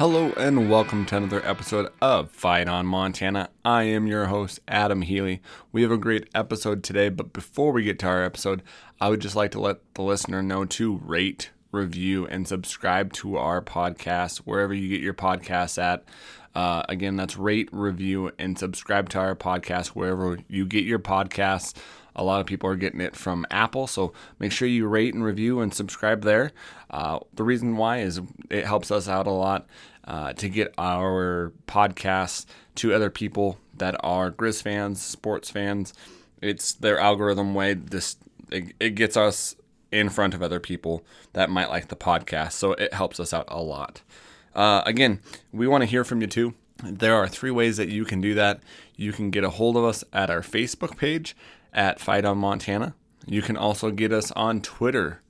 [0.00, 3.50] Hello and welcome to another episode of Fight on Montana.
[3.66, 5.42] I am your host, Adam Healy.
[5.72, 8.62] We have a great episode today, but before we get to our episode,
[8.98, 13.36] I would just like to let the listener know to rate, review, and subscribe to
[13.36, 16.04] our podcast wherever you get your podcasts at.
[16.54, 21.74] Uh, again, that's rate, review, and subscribe to our podcast wherever you get your podcasts.
[22.16, 25.22] A lot of people are getting it from Apple, so make sure you rate and
[25.22, 26.50] review and subscribe there.
[26.90, 29.66] Uh, the reason why is it helps us out a lot
[30.04, 35.94] uh, to get our podcasts to other people that are Grizz fans, sports fans.
[36.42, 37.74] It's their algorithm way.
[37.74, 38.16] This
[38.50, 39.54] it, it gets us
[39.92, 43.46] in front of other people that might like the podcast, so it helps us out
[43.48, 44.02] a lot.
[44.54, 45.20] Uh, again,
[45.52, 46.54] we want to hear from you too.
[46.82, 48.60] There are three ways that you can do that.
[48.96, 51.36] You can get a hold of us at our Facebook page
[51.72, 52.94] at Fight on Montana.
[53.26, 55.20] You can also get us on Twitter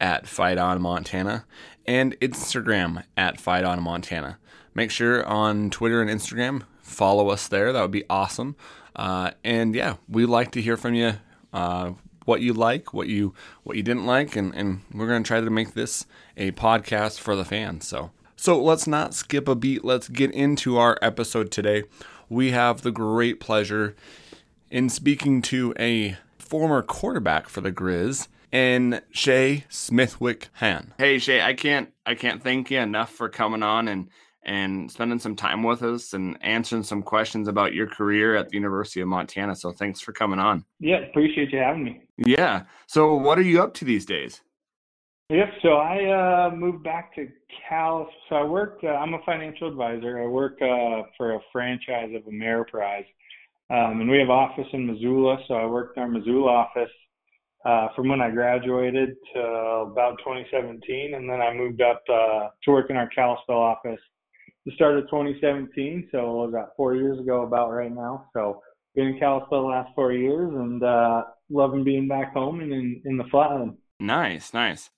[0.00, 1.44] at Fight on Montana
[1.86, 4.38] and Instagram at Fight on Montana.
[4.74, 7.72] Make sure on Twitter and Instagram follow us there.
[7.72, 8.56] That would be awesome.
[8.94, 11.14] Uh, and yeah, we like to hear from you.
[11.52, 11.92] Uh,
[12.26, 13.32] what you like, what you
[13.62, 16.04] what you didn't like, and, and we're gonna try to make this
[16.36, 17.88] a podcast for the fans.
[17.88, 19.84] So so let's not skip a beat.
[19.84, 21.84] Let's get into our episode today.
[22.28, 23.96] We have the great pleasure
[24.70, 30.94] in speaking to a former quarterback for the Grizz and Shay Smithwick Han.
[30.98, 34.08] Hey Shay, I can't I can't thank you enough for coming on and
[34.46, 38.54] and spending some time with us and answering some questions about your career at the
[38.54, 39.56] University of Montana.
[39.56, 40.64] So thanks for coming on.
[40.78, 42.00] Yeah, appreciate you having me.
[42.16, 42.62] Yeah.
[42.86, 44.40] So what are you up to these days?
[45.30, 45.48] Yep.
[45.62, 47.28] So I uh, moved back to
[47.68, 48.08] Cal.
[48.28, 48.84] So I worked.
[48.84, 50.22] Uh, I'm a financial advisor.
[50.22, 53.06] I work uh, for a franchise of Ameriprise,
[53.70, 55.38] um, and we have office in Missoula.
[55.48, 56.90] So I worked in our Missoula office
[57.64, 62.70] uh, from when I graduated to about 2017, and then I moved up uh, to
[62.70, 63.98] work in our Kalispell office
[64.66, 66.08] the start of 2017.
[66.12, 68.26] So it was about four years ago, about right now.
[68.34, 68.60] So
[68.94, 73.00] been in Kalispell the last four years, and uh, loving being back home and in,
[73.04, 73.76] in the flatland.
[74.00, 74.90] Nice, nice.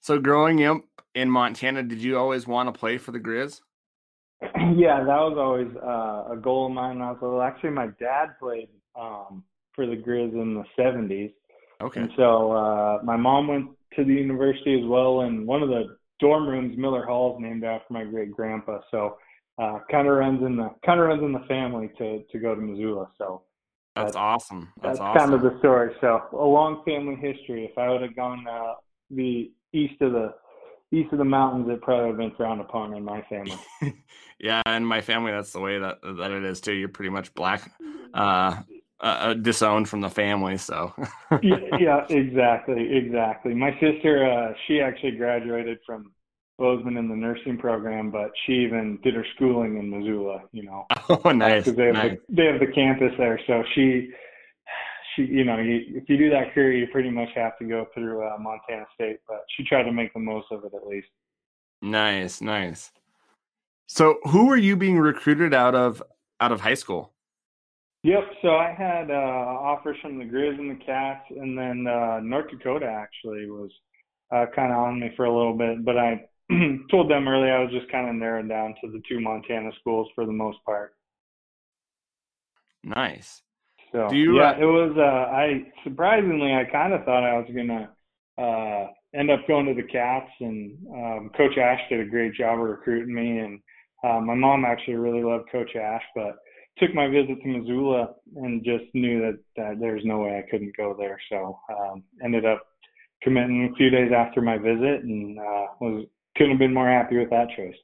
[0.00, 0.82] So growing up
[1.14, 3.60] in Montana, did you always want to play for the Grizz?
[4.42, 7.00] yeah, that was always uh, a goal of mine.
[7.00, 7.42] I was little.
[7.42, 9.42] Actually, my dad played um,
[9.74, 11.32] for the Grizz in the 70s.
[11.80, 12.00] Okay.
[12.00, 15.96] And so uh, my mom went to the university as well, and one of the
[16.20, 18.80] dorm rooms, Miller Hall, is named after my great grandpa.
[18.90, 19.18] So
[19.58, 22.54] uh, kind of runs in the kind of runs in the family to to go
[22.54, 23.08] to Missoula.
[23.18, 23.42] So
[23.94, 24.72] that's, that's awesome.
[24.82, 25.18] That's, that's awesome.
[25.18, 25.94] kind of the story.
[26.00, 27.64] So a long family history.
[27.64, 28.74] If I would have gone uh,
[29.10, 30.34] the east of the
[30.92, 33.58] east of the mountains, it probably would have been frowned upon in my family.
[34.38, 36.72] yeah, and my family, that's the way that that it is too.
[36.72, 37.70] You're pretty much black,
[38.12, 38.62] uh,
[39.00, 40.56] uh, disowned from the family.
[40.56, 40.92] So
[41.42, 43.54] yeah, yeah, exactly, exactly.
[43.54, 46.12] My sister, uh, she actually graduated from
[46.58, 50.42] Bozeman in the nursing program, but she even did her schooling in Missoula.
[50.52, 50.86] You know,
[51.24, 51.64] oh nice.
[51.64, 52.18] Because they have nice.
[52.28, 54.10] the, they have the campus there, so she
[55.14, 57.86] she, you know, you, if you do that career, you pretty much have to go
[57.94, 59.18] through uh, Montana State.
[59.26, 61.08] But she tried to make the most of it at least.
[61.82, 62.92] Nice, nice.
[63.86, 66.02] So, who were you being recruited out of
[66.40, 67.12] out of high school?
[68.06, 68.22] Yep.
[68.40, 72.48] So I had uh, offers from the Grizz and the Cats, and then uh, North
[72.48, 73.70] Dakota actually was
[74.32, 75.84] uh, kind of on me for a little bit.
[75.84, 76.24] But I
[76.88, 80.06] told them early I was just kind of narrowed down to the two Montana schools
[80.14, 80.94] for the most part.
[82.84, 83.42] Nice.
[83.90, 84.92] So you, yeah, uh, it was.
[84.96, 87.90] Uh, I surprisingly, I kind of thought I was gonna
[88.38, 92.60] uh, end up going to the Cats, and um, Coach Ash did a great job
[92.60, 93.60] of recruiting me, and
[94.04, 96.36] uh, my mom actually really loved Coach Ash, but
[96.78, 100.76] took my visit to Missoula and just knew that, that there's no way I couldn't
[100.76, 101.18] go there.
[101.30, 102.66] So um, ended up
[103.22, 106.06] committing a few days after my visit, and uh, was
[106.36, 107.76] couldn't have been more happy with that choice.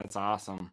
[0.00, 0.72] That's awesome.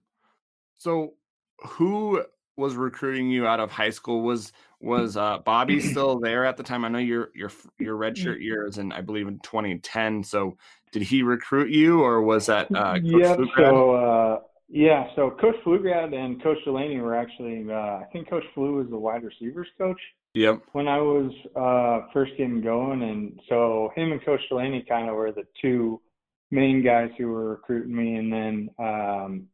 [0.77, 1.13] So,
[1.59, 2.23] who
[2.55, 6.63] was recruiting you out of high school was was uh, Bobby still there at the
[6.63, 6.85] time?
[6.85, 10.23] I know your your your redshirt years, and I believe in 2010.
[10.23, 10.57] So
[10.91, 13.35] did he recruit you, or was that uh, Coach yeah?
[13.57, 14.39] So uh,
[14.69, 17.65] yeah, so Coach Pflugrad and Coach Delaney were actually.
[17.69, 19.99] Uh, I think Coach Flu was the wide receivers coach.
[20.33, 20.63] Yep.
[20.71, 25.15] When I was uh, first getting going, and so him and Coach Delaney kind of
[25.15, 26.01] were the two
[26.49, 29.47] main guys who were recruiting me, and then um,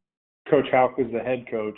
[0.49, 1.77] Coach Hauck was the head coach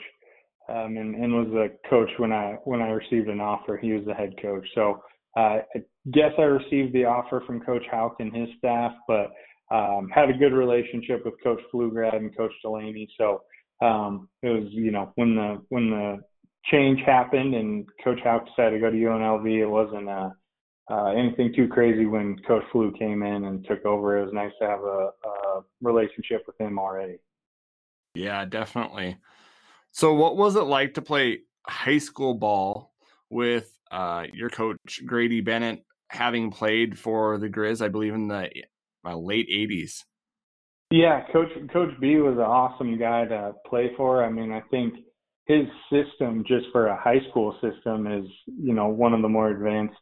[0.70, 3.78] um, and, and was the coach when I when I received an offer.
[3.78, 4.68] He was the head coach.
[4.76, 5.02] So
[5.38, 9.32] uh, I guess I received the offer from Coach Hauck and his staff, but
[9.72, 13.08] um, had a good relationship with Coach Pflugrad and Coach Delaney.
[13.18, 13.42] So
[13.82, 16.20] um, it was you know when the when the
[16.66, 20.30] change happened and Coach Hauck decided to go to UNLV, it wasn't uh,
[20.92, 24.18] uh, anything too crazy when Coach Flu came in and took over.
[24.18, 27.18] It was nice to have a, a relationship with him already.
[28.14, 29.18] Yeah, definitely.
[29.92, 32.92] So, what was it like to play high school ball
[33.30, 38.50] with uh, your coach Grady Bennett, having played for the Grizz, I believe, in the
[39.06, 40.04] uh, late '80s?
[40.92, 44.24] Yeah, Coach Coach B was an awesome guy to play for.
[44.24, 44.96] I mean, I think
[45.46, 49.50] his system, just for a high school system, is you know one of the more
[49.50, 49.96] advanced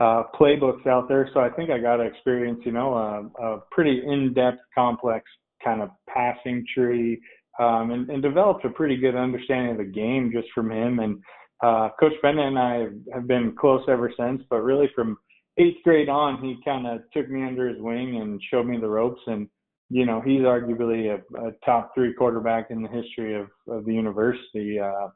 [0.00, 1.28] uh, playbooks out there.
[1.34, 5.24] So I think I got to experience, you know, a, a pretty in-depth, complex
[5.62, 7.20] kind of passing tree,
[7.58, 11.00] um, and, and developed a pretty good understanding of the game just from him.
[11.00, 11.20] And
[11.62, 14.42] uh, Coach Bennett and I have been close ever since.
[14.48, 15.18] But really, from
[15.60, 18.88] eighth grade on, he kind of took me under his wing and showed me the
[18.88, 19.20] ropes.
[19.26, 19.48] And
[19.90, 23.92] you know, he's arguably a, a top three quarterback in the history of, of the
[23.92, 25.08] university, uh,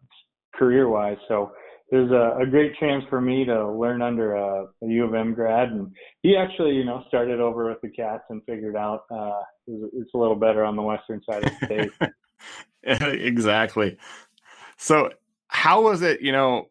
[0.53, 1.17] career-wise.
[1.29, 1.53] So
[1.91, 5.15] it was a, a, great chance for me to learn under a, a, U of
[5.15, 5.93] M grad, and
[6.23, 10.19] he actually, you know, started over with the Cats and figured out uh, it's a
[10.19, 11.91] little better on the western side of the state.
[13.23, 13.97] exactly.
[14.77, 15.11] So,
[15.49, 16.21] how was it?
[16.21, 16.69] You know,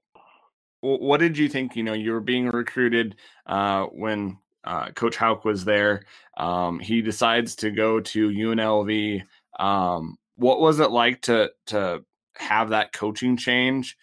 [0.84, 1.76] what did you think?
[1.76, 3.16] You know, you were being recruited
[3.46, 6.04] uh, when uh, Coach Hauck was there.
[6.38, 9.24] Um, he decides to go to UNLV.
[9.58, 12.04] Um, what was it like to to
[12.36, 13.98] have that coaching change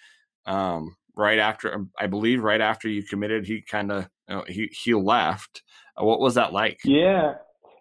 [0.46, 1.86] um, right after?
[1.98, 5.62] I believe right after you committed, he kind of you know, he he left.
[6.00, 6.80] Uh, what was that like?
[6.84, 7.34] Yeah,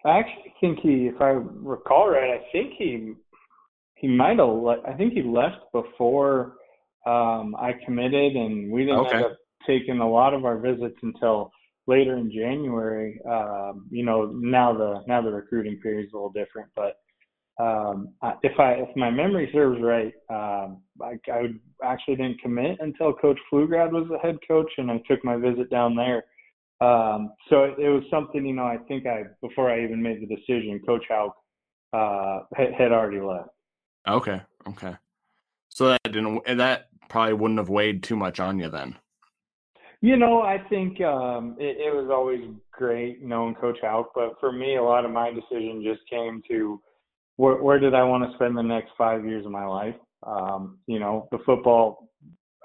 [0.03, 3.13] I actually think he, if I recall right, I think he
[3.95, 4.49] he might have.
[4.49, 6.55] Le- I think he left before
[7.05, 9.15] um, I committed, and we didn't okay.
[9.17, 11.51] end up taking a lot of our visits until
[11.87, 13.19] later in January.
[13.29, 16.97] Um, you know, now the now the recruiting period is a little different, but
[17.59, 22.77] um, if I if my memory serves right, um, I, I would, actually didn't commit
[22.81, 26.23] until Coach Pflugrad was the head coach, and I took my visit down there.
[26.81, 30.21] Um, so it, it was something, you know, I think I before I even made
[30.21, 31.35] the decision, Coach Hauck
[31.93, 33.49] uh, had, had already left.
[34.07, 34.95] Okay, okay.
[35.69, 38.95] So that didn't that probably wouldn't have weighed too much on you then.
[40.01, 42.41] You know, I think um, it, it was always
[42.71, 46.81] great knowing Coach Hauck, but for me, a lot of my decision just came to
[47.35, 49.95] where, where did I want to spend the next five years of my life.
[50.25, 52.09] Um, you know, the football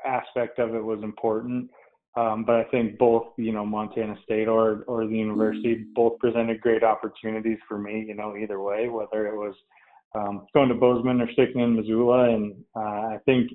[0.07, 1.71] aspect of it was important,
[2.17, 6.61] um, but I think both, you know, Montana State or or the university both presented
[6.61, 8.05] great opportunities for me.
[8.07, 9.55] You know, either way, whether it was
[10.15, 13.51] um, going to Bozeman or sticking in Missoula, and uh, I think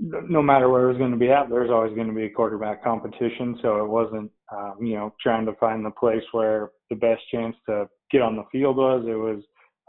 [0.00, 2.30] no matter where it was going to be at, there's always going to be a
[2.30, 3.58] quarterback competition.
[3.60, 7.54] So it wasn't, um, you know, trying to find the place where the best chance
[7.68, 9.04] to get on the field was.
[9.06, 9.42] It was,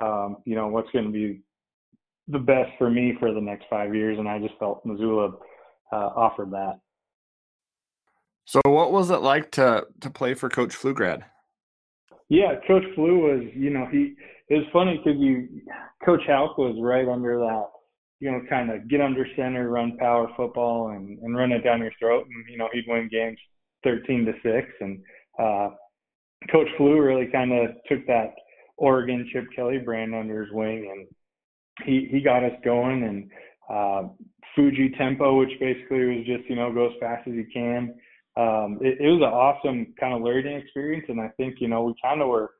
[0.03, 1.41] um, you know, what's going to be
[2.27, 4.19] the best for me for the next five years.
[4.19, 5.33] And I just felt Missoula
[5.93, 6.79] uh, offered that.
[8.45, 11.23] So what was it like to to play for Coach Pflugrad?
[12.27, 14.15] Yeah, Coach Flu was, you know, he
[14.49, 15.61] it was funny because you
[16.03, 17.65] Coach Hauck was right under that
[18.21, 21.81] you know, kind of get under center, run power football, and and run it down
[21.81, 22.25] your throat.
[22.25, 23.39] And you know, he'd win games
[23.83, 24.67] 13 to six.
[24.79, 25.01] And
[25.39, 25.69] uh,
[26.51, 28.35] Coach Flu really kind of took that
[28.77, 31.07] Oregon Chip Kelly brand under his wing, and
[31.85, 33.03] he he got us going.
[33.03, 33.31] And
[33.69, 34.09] uh,
[34.55, 37.95] Fuji Tempo, which basically was just you know go as fast as you can.
[38.37, 41.83] Um, it, it was an awesome kind of learning experience, and I think you know
[41.83, 42.51] we kind of were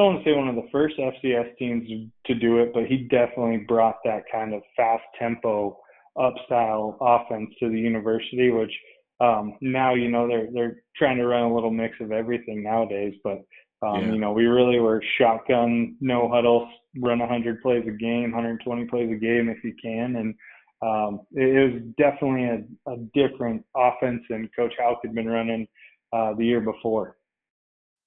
[0.00, 1.86] I don't want to say one of the first FCS teams
[2.24, 5.78] to do it, but he definitely brought that kind of fast tempo
[6.18, 8.72] up style offense to the university, which
[9.20, 13.12] um, now you know they're they're trying to run a little mix of everything nowadays.
[13.22, 13.44] But
[13.82, 14.12] um, yeah.
[14.12, 16.66] you know we really were shotgun, no huddle,
[16.98, 20.34] run 100 plays a game, 120 plays a game if you can, and
[20.80, 25.68] um, it, it was definitely a, a different offense than Coach Hauck had been running
[26.14, 27.18] uh, the year before.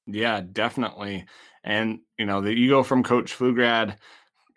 [0.05, 1.25] Yeah, definitely.
[1.63, 3.97] And you know, that you go from Coach Pflugrad,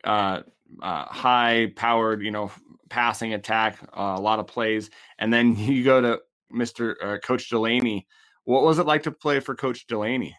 [0.04, 0.42] uh,
[0.82, 2.50] uh, high powered, you know,
[2.88, 6.20] passing attack, uh, a lot of plays, and then you go to
[6.52, 6.94] Mr.
[7.02, 8.06] Uh, Coach Delaney.
[8.44, 10.36] What was it like to play for Coach Delaney?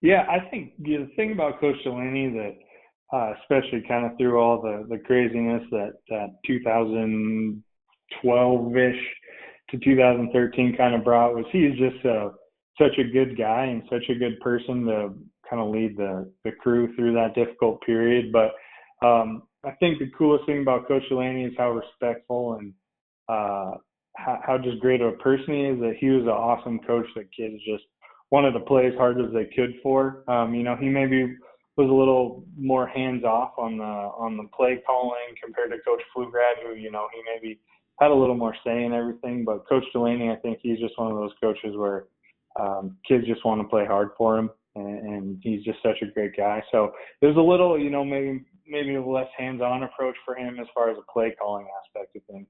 [0.00, 2.56] Yeah, I think the thing about Coach Delaney that,
[3.12, 9.00] uh, especially kind of through all the the craziness that that 2012 ish
[9.70, 12.32] to 2013 kind of brought was he is just a
[12.78, 15.14] such a good guy and such a good person to
[15.48, 18.32] kind of lead the the crew through that difficult period.
[18.32, 18.52] But
[19.06, 22.72] um, I think the coolest thing about Coach Delaney is how respectful and
[23.28, 23.78] uh,
[24.16, 25.80] how, how just great of a person he is.
[25.80, 27.84] That he was an awesome coach that kids just
[28.30, 30.24] wanted to play as hard as they could for.
[30.28, 31.36] Um, you know, he maybe
[31.76, 36.02] was a little more hands off on the on the play calling compared to Coach
[36.14, 37.60] Pflugrad, who you know he maybe
[38.00, 39.44] had a little more say in everything.
[39.44, 42.06] But Coach Delaney, I think he's just one of those coaches where
[42.58, 44.50] um, kids just want to play hard for him.
[44.76, 46.62] and, and he's just such a great guy.
[46.72, 50.66] So there's a little, you know, maybe maybe a less hands-on approach for him as
[50.74, 52.46] far as a play calling aspect of things.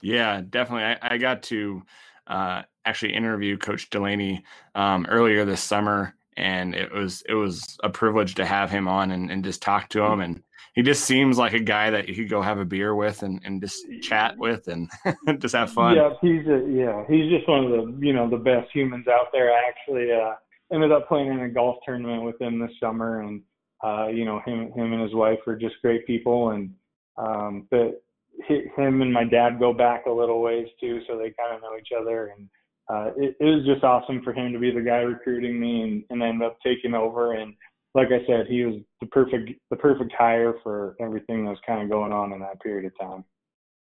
[0.00, 0.84] Yeah, definitely.
[0.84, 1.82] I, I got to
[2.26, 4.44] uh, actually interview Coach Delaney
[4.74, 9.10] um, earlier this summer, and it was it was a privilege to have him on
[9.10, 10.20] and, and just talk to him.
[10.20, 10.42] And
[10.74, 13.40] he just seems like a guy that you could go have a beer with and,
[13.44, 14.90] and just chat with and
[15.38, 15.96] just have fun.
[15.96, 19.26] Yeah, he's a, yeah he's just one of the you know the best humans out
[19.32, 19.52] there.
[19.52, 20.34] I actually uh,
[20.72, 23.42] ended up playing in a golf tournament with him this summer, and
[23.84, 26.70] uh, you know him him and his wife are just great people, and
[27.18, 28.02] um, but
[28.48, 31.76] him and my dad go back a little ways too, so they kind of know
[31.78, 32.34] each other.
[32.36, 32.48] And
[32.88, 36.04] uh, it, it was just awesome for him to be the guy recruiting me and,
[36.10, 37.34] and end up taking over.
[37.34, 37.54] And
[37.94, 41.82] like I said, he was the perfect the perfect hire for everything that was kind
[41.82, 43.24] of going on in that period of time.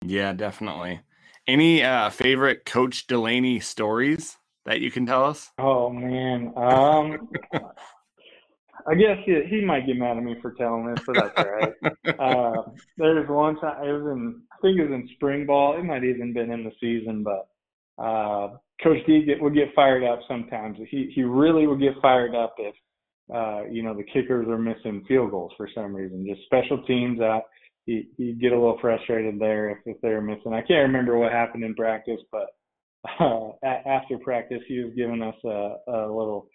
[0.05, 1.01] Yeah, definitely.
[1.47, 5.51] Any uh, favorite Coach Delaney stories that you can tell us?
[5.59, 7.29] Oh man, um,
[8.87, 11.51] I guess he, he might get mad at me for telling this, but that's all
[11.51, 11.73] right.
[12.19, 12.63] uh,
[12.97, 15.79] there's one time it was in, I think it was in spring ball.
[15.79, 17.49] It might even been in the season, but
[18.03, 20.79] uh, Coach D get, would get fired up sometimes.
[20.91, 22.75] He he really would get fired up if
[23.35, 26.27] uh, you know the kickers are missing field goals for some reason.
[26.27, 27.21] Just special teams.
[27.21, 27.41] Uh,
[27.87, 30.53] he he'd get a little frustrated there if if they were missing.
[30.53, 32.49] I can't remember what happened in practice, but
[33.21, 36.49] uh, after practice he was giving us a, a little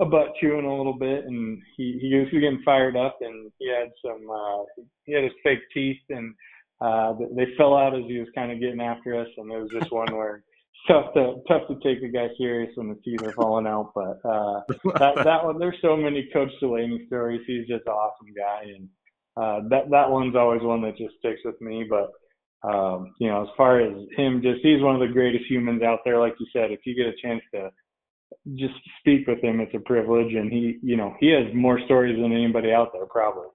[0.00, 3.68] a butt chewing a little bit, and he he was getting fired up, and he
[3.68, 6.34] had some uh, he had his fake teeth, and
[6.80, 9.70] uh, they fell out as he was kind of getting after us, and it was
[9.72, 10.44] just one where
[10.86, 13.92] tough to tough to take a guy serious when the teeth are falling out.
[13.94, 14.60] But uh,
[14.98, 17.42] that that one, there's so many Coach Delaney stories.
[17.46, 18.88] He's just an awesome guy, and
[19.36, 21.88] uh, that that one's always one that just sticks with me.
[21.88, 22.10] But
[22.68, 26.00] um, you know, as far as him, just he's one of the greatest humans out
[26.04, 26.18] there.
[26.18, 27.70] Like you said, if you get a chance to
[28.54, 29.60] just speak with him.
[29.60, 33.06] It's a privilege, and he, you know, he has more stories than anybody out there,
[33.06, 33.48] probably.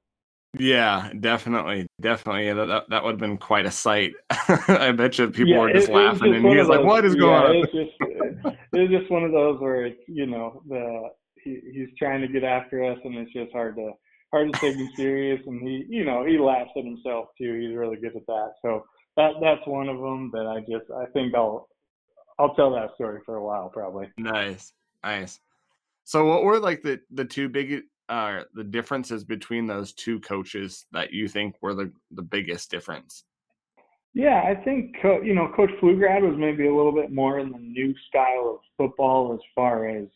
[0.57, 2.53] Yeah, definitely, definitely.
[2.53, 4.13] That that, that would have been quite a sight.
[4.29, 7.05] I bet you people yeah, were just it, laughing, just and he was like, "What
[7.05, 11.09] is going on?" It's just, it's just one of those where it's, you know, the
[11.43, 13.93] he, he's trying to get after us, and it's just hard to
[14.31, 15.41] hard to take him serious.
[15.47, 17.59] And he, you know, he laughs at himself too.
[17.59, 18.51] He's really good at that.
[18.61, 18.85] So
[19.17, 21.67] that that's one of them that I just I think I'll
[22.37, 24.11] I'll tell that story for a while, probably.
[24.17, 25.39] Nice, nice.
[26.03, 30.85] So, what were like the the two big uh the differences between those two coaches
[30.91, 33.23] that you think were the the biggest difference?
[34.13, 37.57] Yeah, I think you know Coach Pflugrad was maybe a little bit more in the
[37.57, 40.07] new style of football as far as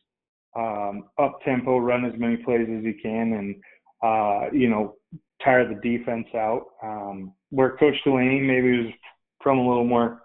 [0.55, 3.55] um, up tempo, run as many plays as you can, and
[4.03, 4.95] uh, you know
[5.43, 6.67] tire the defense out.
[6.83, 8.93] Um, where Coach Delaney maybe was
[9.41, 10.21] from a little more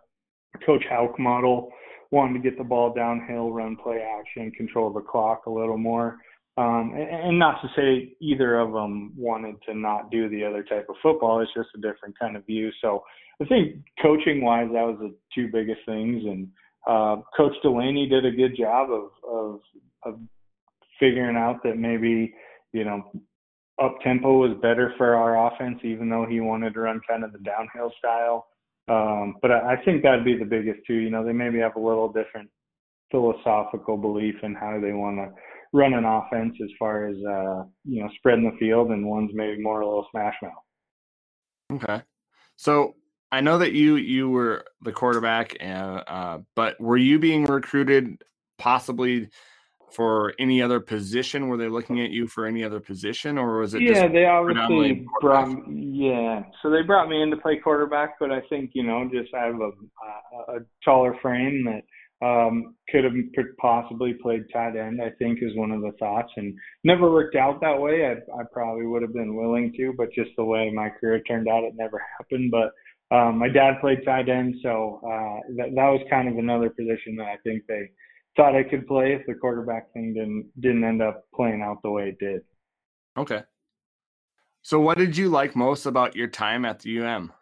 [0.66, 1.70] Coach Hauck model,
[2.10, 6.18] wanting to get the ball downhill, run play action, control the clock a little more.
[6.58, 10.62] Um, and, and not to say either of them wanted to not do the other
[10.62, 11.40] type of football.
[11.40, 12.70] It's just a different kind of view.
[12.82, 13.04] So
[13.40, 16.22] I think coaching wise, that was the two biggest things.
[16.24, 16.48] And
[16.86, 19.60] uh, Coach Delaney did a good job of, of
[20.04, 20.18] of
[20.98, 22.34] figuring out that maybe
[22.72, 23.10] you know
[23.82, 27.32] up tempo was better for our offense, even though he wanted to run kind of
[27.32, 28.46] the downhill style.
[28.88, 30.94] Um, but I, I think that'd be the biggest too.
[30.94, 32.50] You know, they maybe have a little different
[33.10, 35.32] philosophical belief in how they want to
[35.72, 39.62] run an offense as far as uh, you know spreading the field, and one's maybe
[39.62, 41.82] more a little smash mouth.
[41.82, 42.02] Okay,
[42.56, 42.94] so
[43.30, 48.22] I know that you you were the quarterback, uh, uh, but were you being recruited
[48.58, 49.28] possibly
[49.92, 51.48] for any other position?
[51.48, 53.82] Were they looking at you for any other position, or was it?
[53.82, 55.48] Yeah, they obviously brought.
[55.70, 59.32] Yeah, so they brought me in to play quarterback, but I think you know, just
[59.34, 61.82] I have a, a, a taller frame that
[62.22, 63.14] um, could have
[63.58, 65.00] possibly played tight end.
[65.02, 68.06] I think is one of the thoughts, and never worked out that way.
[68.06, 71.48] I, I probably would have been willing to, but just the way my career turned
[71.48, 72.52] out, it never happened.
[72.52, 72.72] But
[73.14, 77.16] um, my dad played tight end, so uh, that that was kind of another position
[77.16, 77.90] that I think they
[78.36, 81.90] thought I could play if the quarterback thing didn't didn't end up playing out the
[81.90, 82.42] way it did.
[83.18, 83.42] Okay.
[84.62, 87.32] So what did you like most about your time at the UM?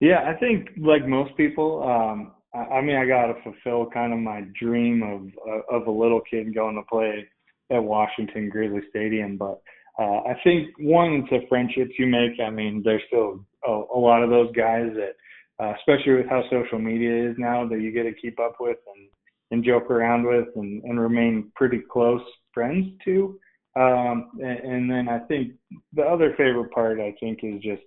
[0.00, 4.18] Yeah, I think like most people, um, I, mean, I got to fulfill kind of
[4.18, 7.26] my dream of of a little kid going to play
[7.70, 9.36] at Washington Grizzly Stadium.
[9.36, 9.60] But
[9.98, 12.40] uh, I think one, it's the friendships you make.
[12.40, 15.14] I mean, there's still a, a lot of those guys that,
[15.62, 18.78] uh, especially with how social media is now, that you get to keep up with
[18.94, 19.08] and
[19.52, 22.22] and joke around with and, and remain pretty close
[22.52, 23.38] friends to.
[23.76, 25.52] Um, and, and, then I think
[25.92, 27.82] the other favorite part I think is just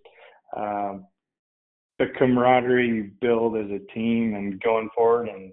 [0.56, 1.06] um,
[2.00, 5.28] the camaraderie you build as a team and going forward.
[5.28, 5.52] And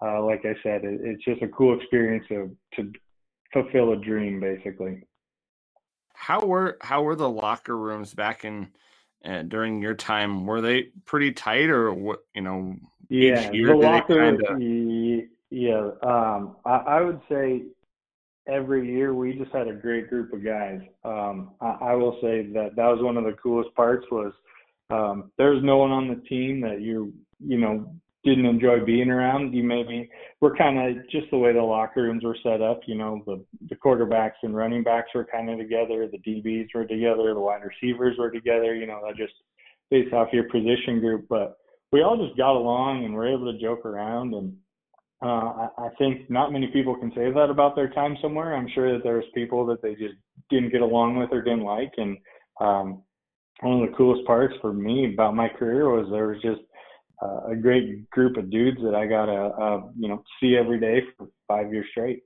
[0.00, 2.92] uh, like I said, it, it's just a cool experience to to
[3.52, 5.02] fulfill a dream, basically.
[6.14, 8.68] How were how were the locker rooms back in
[9.24, 10.46] uh, during your time?
[10.46, 12.20] Were they pretty tight, or what?
[12.34, 12.76] You know,
[13.08, 14.36] yeah, the locker.
[14.36, 15.26] Kinda...
[15.48, 17.62] Yeah, um, I, I, would say
[18.48, 20.80] every year we just had a great group of guys.
[21.04, 24.32] Um, I, I, will say that that was one of the coolest parts was
[24.90, 27.92] um, there was no one on the team that you you know
[28.24, 29.54] didn't enjoy being around.
[29.54, 32.80] You maybe we're kind of just the way the locker rooms were set up.
[32.86, 36.08] You know, the the quarterbacks and running backs were kind of together.
[36.08, 37.34] The DBs were together.
[37.34, 38.74] The wide receivers were together.
[38.74, 39.34] You know, that just
[39.90, 41.26] based off your position group.
[41.28, 41.56] But
[41.92, 44.34] we all just got along and were able to joke around.
[44.34, 44.56] And
[45.22, 48.54] uh, I, I think not many people can say that about their time somewhere.
[48.54, 50.14] I'm sure that there's people that they just
[50.50, 51.92] didn't get along with or didn't like.
[51.96, 52.18] And
[52.60, 53.02] um,
[53.60, 56.60] one of the coolest parts for me about my career was there was just
[57.22, 60.78] uh, a great group of dudes that I got to uh, you know see every
[60.78, 62.22] day for five years straight.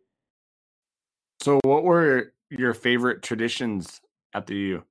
[1.40, 4.00] So, what were your favorite traditions
[4.34, 4.82] at the U?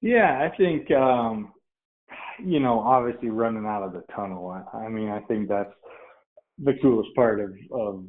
[0.00, 1.52] Yeah, I think um,
[2.42, 4.50] you know obviously running out of the tunnel.
[4.50, 5.72] I, I mean, I think that's
[6.58, 8.04] the coolest part of, of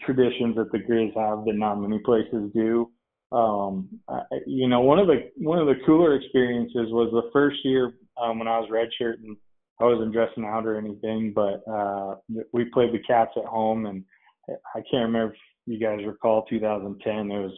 [0.00, 2.90] traditions that the Grizz have that not many places do.
[3.34, 7.56] Um, I, you know, one of the one of the cooler experiences was the first
[7.64, 9.36] year um, when I was redshirting
[9.80, 12.16] I wasn't dressing out or anything, but uh,
[12.52, 14.04] we played the Cats at home, and
[14.48, 17.30] I can't remember if you guys recall 2010.
[17.30, 17.52] It was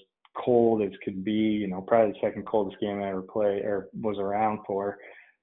[0.45, 1.33] cold as could be.
[1.33, 4.97] You know, probably the second coldest game I ever played or was around for.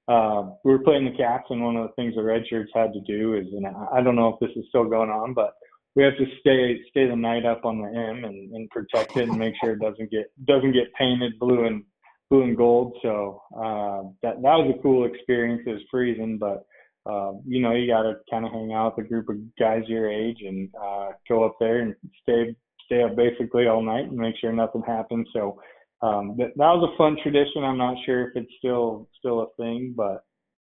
[0.07, 3.01] Uh, we were playing the Cats, and one of the things the Redshirts had to
[3.01, 5.53] do is, and I don't know if this is still going on, but
[5.95, 9.29] we have to stay stay the night up on the M and, and protect it
[9.29, 11.83] and make sure it doesn't get doesn't get painted blue and
[12.29, 12.97] blue and gold.
[13.01, 15.61] So uh, that that was a cool experience.
[15.65, 16.65] It was freezing, but
[17.05, 19.83] uh, you know you got to kind of hang out with a group of guys
[19.87, 24.17] your age and uh, go up there and stay stay up basically all night and
[24.17, 25.27] make sure nothing happens.
[25.33, 25.61] So
[26.01, 27.63] um, that that was a fun tradition.
[27.63, 30.23] I'm not sure if it's still still a thing, but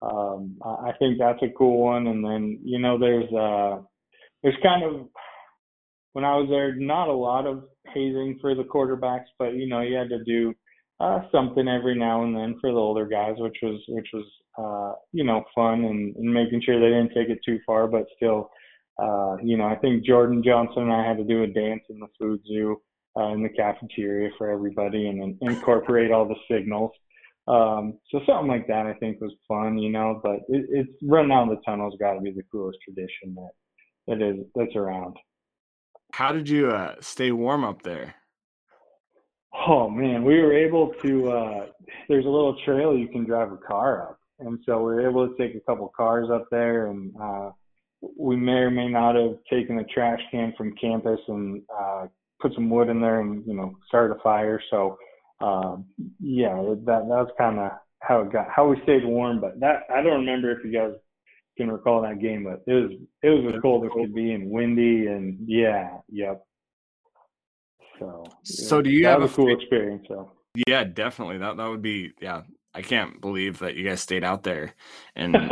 [0.01, 2.07] um, I think that's a cool one.
[2.07, 3.81] And then you know there's uh,
[4.43, 5.07] there's kind of
[6.13, 9.81] when I was there, not a lot of hazing for the quarterbacks, but you know
[9.81, 10.53] you had to do
[10.99, 14.25] uh, something every now and then for the older guys, which was which was
[14.57, 18.05] uh, you know fun and, and making sure they didn't take it too far, but
[18.15, 18.49] still,
[19.01, 21.99] uh, you know, I think Jordan Johnson and I had to do a dance in
[21.99, 22.81] the food zoo
[23.17, 26.91] uh, in the cafeteria for everybody and, and incorporate all the signals.
[27.47, 30.19] Um, so something like that I think was fun, you know.
[30.21, 33.49] But it, it's running out of the tunnel's got to be the coolest tradition that
[34.11, 35.17] that is that's around.
[36.13, 38.15] How did you uh, stay warm up there?
[39.67, 41.31] Oh man, we were able to.
[41.31, 41.65] Uh,
[42.07, 45.27] there's a little trail you can drive a car up, and so we were able
[45.27, 47.51] to take a couple cars up there, and uh,
[48.17, 52.07] we may or may not have taken a trash can from campus and uh,
[52.41, 54.61] put some wood in there, and you know, started a fire.
[54.69, 54.97] So
[55.39, 55.77] uh,
[56.19, 59.39] yeah, that that's kind of how it got how we stayed warm.
[59.39, 60.93] But that I don't remember if you guys
[61.57, 62.91] can recall that game, but it was
[63.23, 66.45] it was as cold as could be and windy, and yeah, yep.
[67.99, 70.05] So, so do you have a cool experience?
[70.07, 70.31] So
[70.67, 71.37] yeah, definitely.
[71.37, 72.41] That that would be yeah.
[72.73, 74.73] I can't believe that you guys stayed out there.
[75.15, 75.35] And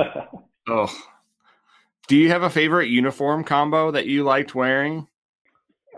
[0.69, 0.87] oh,
[2.07, 5.07] do you have a favorite uniform combo that you liked wearing?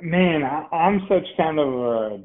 [0.01, 2.23] Man, I, I'm such kind of a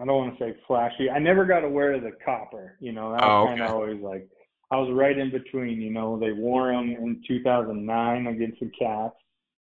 [0.00, 1.10] I don't want to say flashy.
[1.10, 2.76] I never got to wear the copper.
[2.80, 3.58] You know, that was oh, okay.
[3.58, 4.28] kind of always like
[4.72, 5.80] I was right in between.
[5.80, 9.14] You know, they wore them in 2009 against the Cats,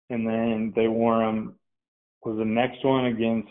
[0.09, 1.57] and then they wore them
[2.25, 3.49] was the next one against?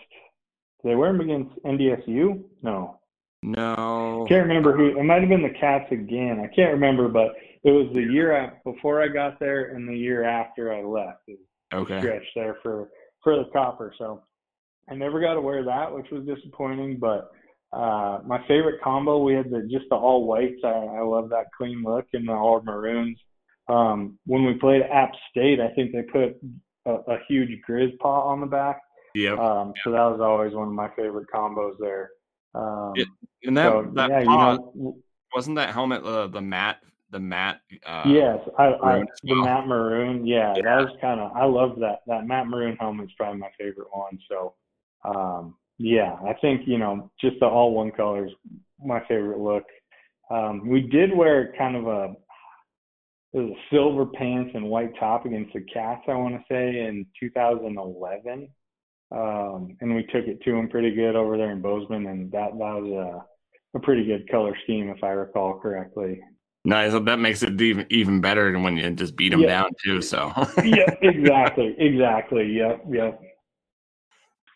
[0.81, 2.41] Did they wear them against NDSU?
[2.61, 2.99] No.
[3.43, 4.25] No.
[4.29, 4.97] Can't remember who.
[4.97, 6.39] It might have been the Cats again.
[6.39, 10.23] I can't remember, but it was the year before I got there and the year
[10.23, 11.29] after I left.
[11.73, 11.99] okay.
[11.99, 12.89] Stretch there for
[13.23, 13.93] for the copper.
[13.97, 14.23] So
[14.89, 16.97] I never got to wear that, which was disappointing.
[16.97, 17.31] But
[17.73, 20.59] uh, my favorite combo, we had the just the all whites.
[20.63, 23.17] I, I love that clean look and the all maroons.
[23.69, 26.35] Um, when we played App State, I think they put
[26.85, 28.81] a, a huge grizz paw on the back.
[29.15, 29.33] Yeah.
[29.33, 32.09] Um, so that was always one of my favorite combos there.
[32.53, 33.07] Um, it,
[33.43, 34.97] and that so, that yeah, paw, you know,
[35.33, 36.79] wasn't that helmet uh, the matte
[37.11, 39.03] the matte uh, yes I, I well.
[39.23, 40.61] the matte maroon yeah, yeah.
[40.63, 44.17] that was kind of I love that that matte maroon helmet's probably my favorite one
[44.29, 44.55] so
[45.05, 48.33] um, yeah I think you know just the all one color is
[48.83, 49.63] my favorite look
[50.29, 52.15] um, we did wear kind of a
[53.33, 57.05] it was silver pants and white top against the Cats, I want to say, in
[57.19, 58.49] 2011.
[59.11, 62.51] Um, and we took it to them pretty good over there in Bozeman, and that,
[62.51, 63.23] that was
[63.73, 66.21] a, a pretty good color scheme, if I recall correctly.
[66.63, 66.91] Nice.
[66.91, 69.47] That makes it even even better than when you just beat them yeah.
[69.47, 69.99] down too.
[70.01, 70.31] So.
[70.63, 72.45] yeah, exactly, exactly.
[72.51, 73.19] Yep, yep.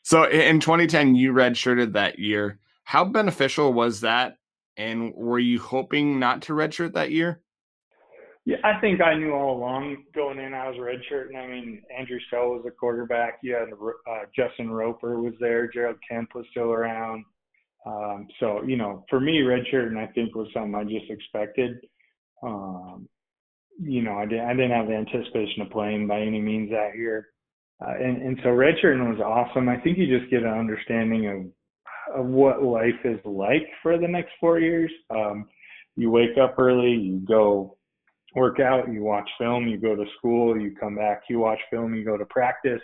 [0.06, 2.60] So in 2010, you redshirted that year.
[2.84, 4.38] How beneficial was that?
[4.78, 7.42] And were you hoping not to redshirt that year?
[8.46, 11.36] Yeah, I think I knew all along going in I was redshirting.
[11.36, 13.40] I mean, Andrew Selle was a quarterback.
[13.42, 15.68] You had uh, Justin Roper was there.
[15.68, 17.26] Gerald Kemp was still around.
[17.88, 21.78] Um, so you know, for me, redshirting I think was something I just expected.
[22.44, 23.10] Um,
[23.82, 26.96] you know, I didn't I didn't have the anticipation of playing by any means that
[26.96, 27.30] year.
[27.82, 29.68] Uh, and, and so redshirting was awesome.
[29.68, 31.54] I think you just get an understanding
[32.14, 34.92] of, of what life is like for the next four years.
[35.10, 35.48] Um,
[35.96, 37.78] you wake up early, you go
[38.36, 41.96] work out, you watch film, you go to school, you come back, you watch film,
[41.96, 42.82] you go to practice,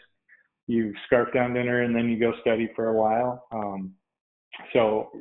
[0.67, 3.45] you scarf down dinner, and then you go study for a while.
[3.51, 3.93] Um,
[4.73, 5.12] so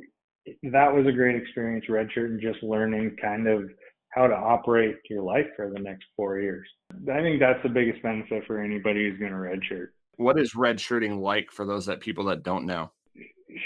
[0.63, 3.69] that was a great experience, redshirt, and just learning kind of
[4.11, 6.67] how to operate your life for the next four years.
[7.11, 9.87] I think that's the biggest benefit for anybody who's going to redshirt.
[10.17, 12.91] What is redshirting like for those that people that don't know?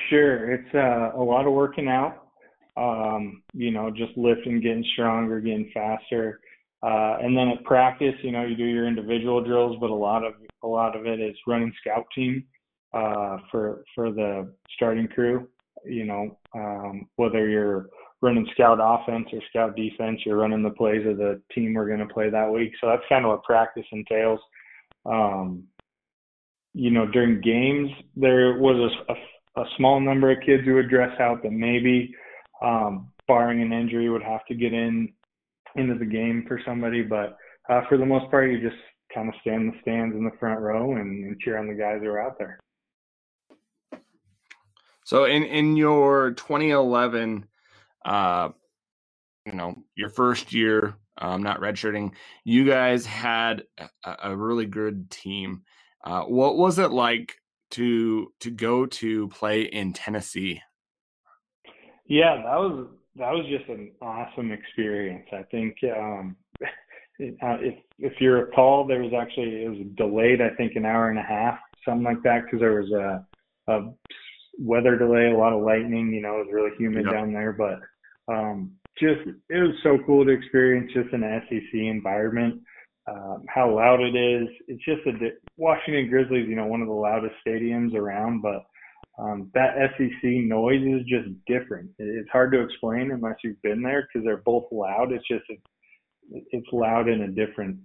[0.10, 2.22] Sure, it's uh, a lot of working out.
[2.78, 6.42] Um, you know, just lifting, getting stronger, getting faster,
[6.84, 10.24] uh, and then at practice, you know, you do your individual drills, but a lot
[10.24, 12.44] of a lot of it is running scout team
[12.94, 15.48] uh, for for the starting crew.
[15.86, 17.90] You know, um, whether you're
[18.26, 20.22] running scout offense or scout defense.
[20.26, 22.74] You're running the plays of the team we're going to play that week.
[22.82, 24.40] So that's kind of what practice entails.
[25.06, 25.66] Um,
[26.74, 30.90] you know, during games, there was a, a, a, small number of kids who would
[30.90, 32.14] dress out that maybe,
[32.62, 35.14] um, barring an injury, would have to get in
[35.76, 37.04] into the game for somebody.
[37.04, 37.38] But
[37.70, 38.82] uh, for the most part, you just
[39.14, 41.76] kind of stand in the stands in the front row and, and cheer on the
[41.76, 42.60] guys who are out there.
[45.06, 47.46] So in in your 2011
[48.06, 48.50] uh,
[49.46, 52.12] you know, your first year, um, not redshirting,
[52.44, 53.64] you guys had
[54.04, 55.64] a, a really good team.
[56.04, 57.36] Uh, what was it like
[57.72, 60.62] to to go to play in Tennessee?
[62.08, 65.28] Yeah, that was that was just an awesome experience.
[65.32, 66.36] I think um,
[67.20, 70.42] it, uh, if if you recall, there was actually it was delayed.
[70.42, 73.94] I think an hour and a half, something like that, because there was a, a
[74.60, 76.14] weather delay, a lot of lightning.
[76.14, 77.80] You know, it was really humid down there, but
[78.28, 82.62] um, just it was so cool to experience just an SEC environment.
[83.08, 84.48] Um, how loud it is.
[84.68, 88.66] It's just a Washington Grizzlies, you know, one of the loudest stadiums around, but
[89.20, 91.90] um, that SEC noise is just different.
[92.00, 95.12] It's hard to explain unless you've been there because they're both loud.
[95.12, 95.44] It's just
[96.32, 97.78] it's loud in a different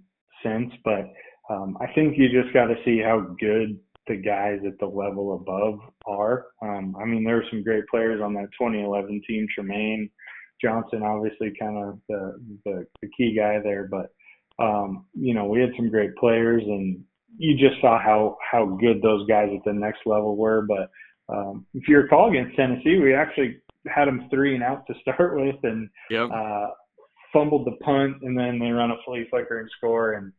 [0.43, 1.11] sense, but
[1.49, 5.35] um, I think you just got to see how good the guys at the level
[5.35, 6.47] above are.
[6.61, 9.47] Um, I mean, there were some great players on that 2011 team.
[9.57, 10.09] Trumaine
[10.63, 14.11] Johnson, obviously, kind of the, the, the key guy there, but
[14.59, 17.03] um, you know, we had some great players, and
[17.37, 20.65] you just saw how how good those guys at the next level were.
[20.67, 20.89] But
[21.33, 25.35] um, if you recall against Tennessee, we actually had them three and out to start
[25.39, 26.29] with, and yep.
[26.33, 26.67] uh,
[27.33, 30.31] fumbled the punt, and then they run a flea flicker and score, and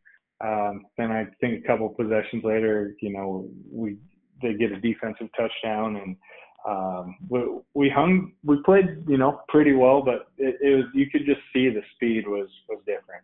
[0.43, 3.97] um, then I think a couple possessions later, you know, we
[4.41, 6.15] they get a defensive touchdown, and
[6.67, 7.41] um, we,
[7.73, 11.41] we hung, we played, you know, pretty well, but it, it was, you could just
[11.53, 13.23] see the speed was, was different.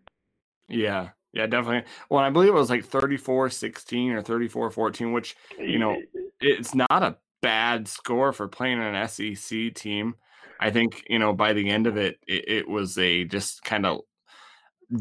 [0.68, 1.10] Yeah.
[1.32, 1.90] Yeah, definitely.
[2.10, 5.96] Well, I believe it was like 34 16 or 34 14, which, you know,
[6.42, 10.16] it's not a bad score for playing an SEC team.
[10.60, 13.86] I think, you know, by the end of it, it, it was a just kind
[13.86, 14.02] of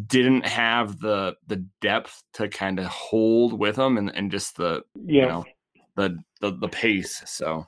[0.06, 4.82] didn't have the the depth to kind of hold with them and, and just the,
[4.94, 5.22] yeah.
[5.22, 5.44] you know,
[5.96, 7.22] the, the, the pace.
[7.24, 7.66] So,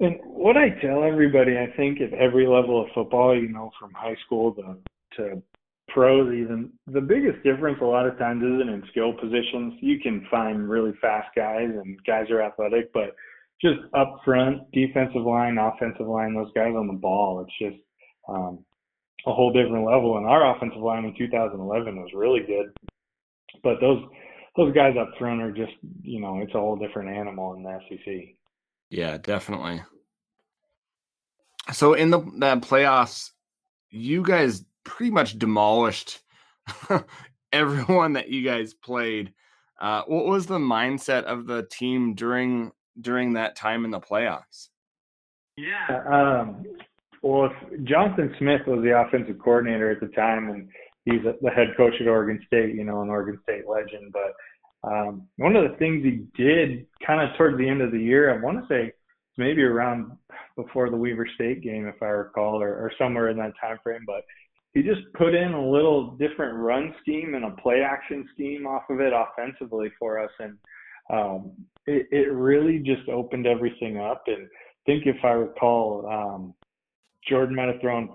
[0.00, 3.92] and what I tell everybody, I think at every level of football, you know, from
[3.92, 4.76] high school to
[5.16, 5.42] to
[5.88, 9.74] pros even, the biggest difference a lot of times isn't in skill positions.
[9.80, 13.14] You can find really fast guys and guys are athletic, but
[13.60, 17.82] just up front, defensive line, offensive line, those guys on the ball, it's just
[18.28, 18.64] um,
[19.26, 20.16] a whole different level.
[20.16, 22.72] And our offensive line in 2011 was really good,
[23.62, 24.02] but those
[24.56, 27.78] those guys up front are just, you know, it's a whole different animal in the
[27.88, 28.34] SEC.
[28.90, 29.82] Yeah, definitely.
[31.72, 33.30] So in the that playoffs,
[33.90, 36.20] you guys pretty much demolished
[37.52, 39.32] everyone that you guys played.
[39.80, 44.68] Uh, what was the mindset of the team during during that time in the playoffs?
[45.56, 46.02] Yeah.
[46.10, 46.64] Um,
[47.22, 50.68] well, if Jonathan Smith was the offensive coordinator at the time, and
[51.04, 54.12] he's the head coach at Oregon State, you know, an Oregon State legend.
[54.12, 54.34] But
[54.84, 58.32] um, one of the things he did kind of towards the end of the year,
[58.32, 58.92] I want to say
[59.36, 60.12] maybe around
[60.56, 64.04] before the Weber State game, if I recall, or, or somewhere in that time frame.
[64.06, 64.24] But
[64.72, 68.82] he just put in a little different run scheme and a play action scheme off
[68.88, 70.30] of it offensively for us.
[70.38, 70.58] And
[71.12, 71.52] um,
[71.86, 74.24] it, it really just opened everything up.
[74.26, 76.54] And I think if I recall, um,
[77.28, 78.10] Jordan might have thrown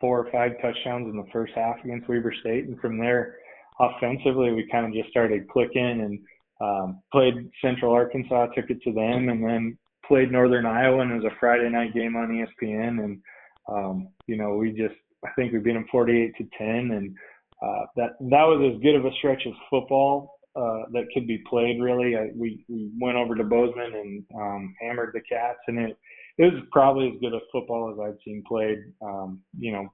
[0.00, 3.36] four or five touchdowns in the first half against Weber State, and from there,
[3.80, 6.20] offensively, we kind of just started clicking and
[6.60, 11.22] um, played Central Arkansas, took it to them, and then played Northern Iowa, and it
[11.22, 13.20] was a Friday night game on ESPN, and
[13.68, 17.14] um, you know we just I think we beat them 48 to 10, and
[17.62, 21.42] uh, that that was as good of a stretch of football uh, that could be
[21.48, 21.80] played.
[21.80, 25.96] Really, I, we we went over to Bozeman and um, hammered the Cats, and it
[26.38, 28.78] it was probably as good a football as I'd seen played.
[29.02, 29.88] Um, you know,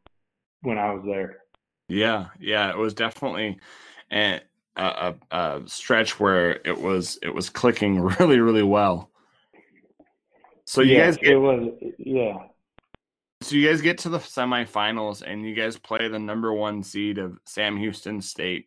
[0.63, 1.39] when I was there.
[1.89, 3.59] Yeah, yeah, it was definitely
[4.13, 4.41] a,
[4.77, 9.11] a, a stretch where it was it was clicking really really well.
[10.65, 12.37] So you yeah, guys get, it was yeah.
[13.41, 17.19] So you guys get to the semifinals and you guys play the number one seed
[17.19, 18.67] of Sam Houston State.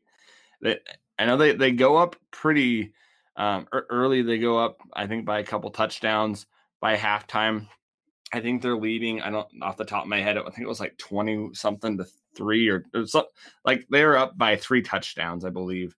[0.61, 0.79] That
[1.19, 2.93] I know they, they go up pretty
[3.35, 4.21] um, early.
[4.23, 6.47] They go up, I think, by a couple touchdowns
[6.79, 7.67] by halftime.
[8.33, 9.21] I think they're leading.
[9.21, 10.37] I don't off the top of my head.
[10.37, 12.05] I think it was like twenty something to
[12.35, 13.27] three or, or so,
[13.65, 15.95] like they were up by three touchdowns, I believe,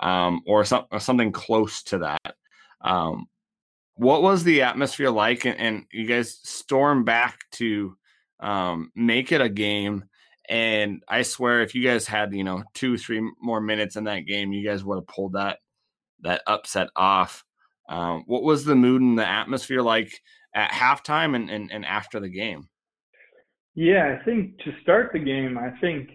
[0.00, 2.34] um, or, or something close to that.
[2.80, 3.26] Um,
[3.94, 5.44] what was the atmosphere like?
[5.44, 7.96] And, and you guys storm back to
[8.40, 10.04] um, make it a game.
[10.48, 14.20] And I swear, if you guys had you know two, three more minutes in that
[14.20, 15.58] game, you guys would have pulled that
[16.22, 17.44] that upset off.
[17.90, 20.22] Um, what was the mood and the atmosphere like
[20.54, 22.69] at halftime and, and, and after the game?
[23.74, 26.10] Yeah, I think to start the game, I think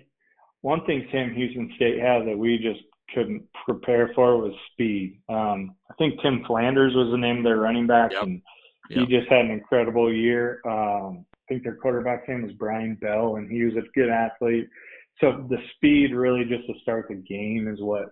[0.62, 2.82] one thing Sam Houston State had that we just
[3.14, 5.22] couldn't prepare for was speed.
[5.30, 8.24] Um, I think Tim Flanders was the name of their running back, yep.
[8.24, 8.42] and
[8.90, 9.08] yep.
[9.08, 10.62] he just had an incredible year.
[10.66, 14.68] Um, I think their quarterback's name was Brian Bell, and he was a good athlete.
[15.22, 18.10] So the speed really just to start the game is what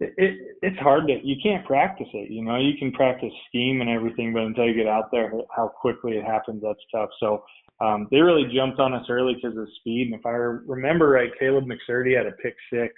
[0.00, 2.30] it, it it's hard to you can't practice it.
[2.30, 5.68] You know, you can practice scheme and everything, but until you get out there, how
[5.68, 7.10] quickly it happens, that's tough.
[7.18, 7.42] So
[7.80, 10.08] um, they really jumped on us early because of speed.
[10.10, 12.92] And if I remember right, Caleb McSurdy had a pick six,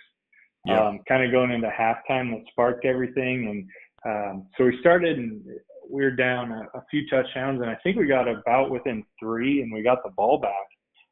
[0.64, 0.88] yeah.
[0.88, 3.68] um, kind of going into halftime that sparked everything.
[4.04, 5.42] And um, so we started and
[5.90, 9.60] we were down a, a, few touchdowns, and I think we got about within three,
[9.60, 10.52] and we got the ball back.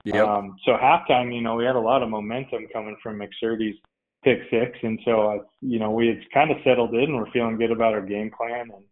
[0.04, 0.26] Yep.
[0.26, 3.76] Um, so halftime, you know, we had a lot of momentum coming from McSurdy's
[4.24, 7.04] pick six, and so uh, you know we had kind of settled in.
[7.04, 8.84] And we're feeling good about our game plan, and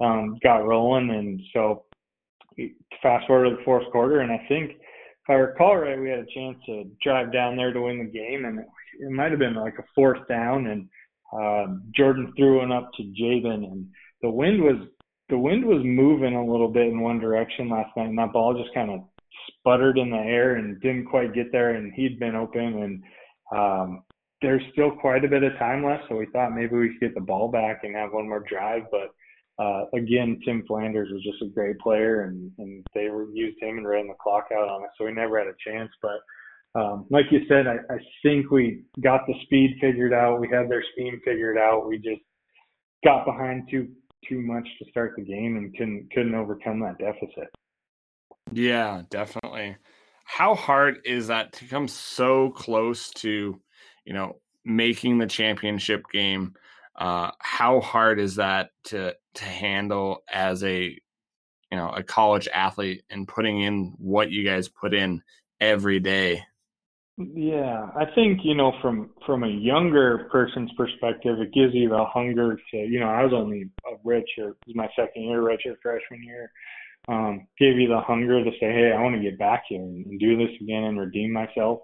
[0.00, 1.10] um, got rolling.
[1.10, 1.84] And so
[3.02, 6.20] fast forward to the fourth quarter, and I think if I recall right, we had
[6.20, 8.66] a chance to drive down there to win the game, and it,
[9.00, 10.88] it might have been like a fourth down, and
[11.32, 13.86] uh, Jordan threw one up to Jabin, and
[14.22, 14.76] the wind was
[15.30, 18.54] the wind was moving a little bit in one direction last night, and that ball
[18.54, 19.00] just kind of
[19.48, 21.70] sputtered in the air and didn't quite get there.
[21.70, 23.02] And he'd been open, and
[23.56, 24.02] um,
[24.42, 27.14] there's still quite a bit of time left, so we thought maybe we could get
[27.14, 28.82] the ball back and have one more drive.
[28.90, 29.14] But
[29.58, 33.86] uh, again, Tim Flanders was just a great player, and, and they used him and
[33.86, 35.90] ran the clock out on us, so we never had a chance.
[36.02, 40.40] But um, like you said, I, I think we got the speed figured out.
[40.40, 41.86] We had their speed figured out.
[41.86, 42.22] We just
[43.04, 43.88] got behind too
[44.28, 47.48] too much to start the game and couldn't couldn't overcome that deficit.
[48.52, 49.76] Yeah, definitely.
[50.24, 53.60] How hard is that to come so close to,
[54.04, 56.54] you know, making the championship game?
[56.96, 63.02] Uh, how hard is that to to handle as a you know a college athlete
[63.10, 65.22] and putting in what you guys put in
[65.60, 66.44] every day?
[67.16, 72.04] Yeah, I think you know from from a younger person's perspective, it gives you the
[72.04, 75.76] hunger to you know I was only a redshirt, it was my second year redshirt
[75.82, 76.50] freshman year,
[77.08, 80.06] um, gave you the hunger to say, hey, I want to get back here and,
[80.06, 81.80] and do this again and redeem myself.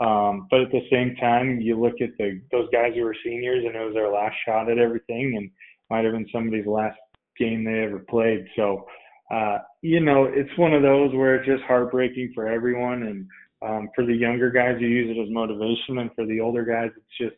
[0.00, 3.64] Um, but at the same time, you look at the those guys who were seniors
[3.64, 5.50] and it was their last shot at everything, and
[5.90, 6.98] might have been somebody's last
[7.38, 8.46] game they ever played.
[8.56, 8.86] So,
[9.30, 13.26] uh, you know, it's one of those where it's just heartbreaking for everyone and
[13.60, 16.90] um, for the younger guys, you use it as motivation, and for the older guys,
[16.96, 17.36] it's just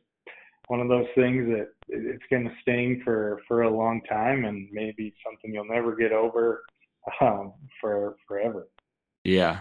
[0.69, 4.69] one of those things that it's going to sting for for a long time, and
[4.71, 6.63] maybe something you'll never get over
[7.21, 8.69] um, for forever.
[9.25, 9.61] Yeah.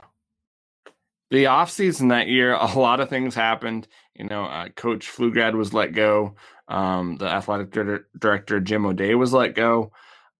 [1.32, 3.88] The off season that year, a lot of things happened.
[4.16, 6.36] You know, uh, Coach Pflugrad was let go.
[6.68, 7.72] Um, the athletic
[8.18, 9.92] director Jim O'Day was let go.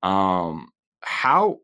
[0.02, 0.70] Um,
[1.02, 1.60] how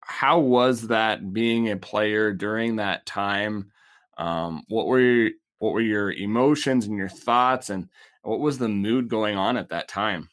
[0.00, 3.72] how was that being a player during that time?
[4.18, 7.88] Um, what were your, what were your emotions and your thoughts, and
[8.22, 10.28] what was the mood going on at that time?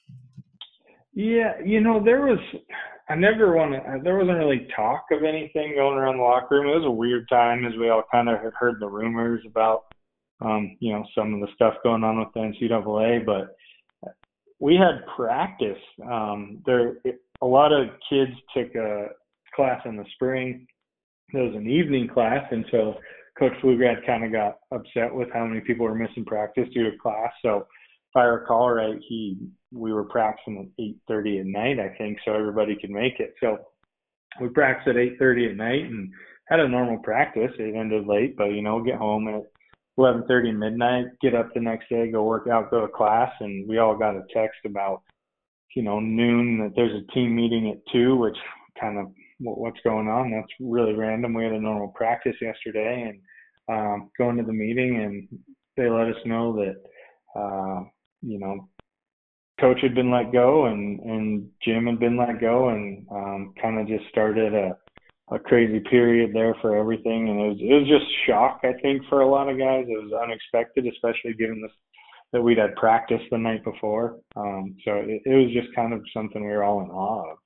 [1.13, 2.39] Yeah, you know, there was.
[3.09, 3.99] I never want to.
[4.03, 6.67] There wasn't really talk of anything going around the locker room.
[6.67, 9.85] It was a weird time, as we all kind of had heard the rumors about,
[10.41, 13.25] um, you know, some of the stuff going on with the NCAA.
[13.25, 13.55] But
[14.59, 15.81] we had practice.
[16.09, 16.97] Um, there,
[17.41, 19.07] a lot of kids took a
[19.53, 20.65] class in the spring.
[21.33, 22.95] There was an evening class, and so
[23.37, 26.97] Coach Pflugrad kind of got upset with how many people were missing practice due to
[26.97, 27.31] class.
[27.41, 27.67] So
[28.13, 29.37] if I recall right, he
[29.71, 33.33] we were practicing at 8:30 at night, I think, so everybody could make it.
[33.39, 33.57] So
[34.39, 36.11] we practiced at 8:30 at night and
[36.47, 37.51] had a normal practice.
[37.57, 39.43] It ended late, but you know, get home at
[39.97, 43.79] 11:30 midnight, get up the next day, go work out, go to class, and we
[43.79, 45.01] all got a text about
[45.75, 48.37] you know noon that there's a team meeting at two, which
[48.79, 49.07] kind of
[49.39, 50.29] what's going on.
[50.29, 51.33] That's really random.
[51.33, 55.39] We had a normal practice yesterday and um, going to the meeting, and
[55.77, 56.75] they let us know that
[57.35, 57.83] uh,
[58.23, 58.67] you know
[59.59, 63.79] coach had been let go and and Jim had been let go, and um, kind
[63.79, 64.77] of just started a
[65.33, 69.03] a crazy period there for everything, and it was it was just shock I think
[69.07, 69.85] for a lot of guys.
[69.87, 71.71] It was unexpected, especially given this
[72.33, 74.19] that we'd had practice the night before.
[74.35, 77.37] Um, so it, it was just kind of something we were all in awe of.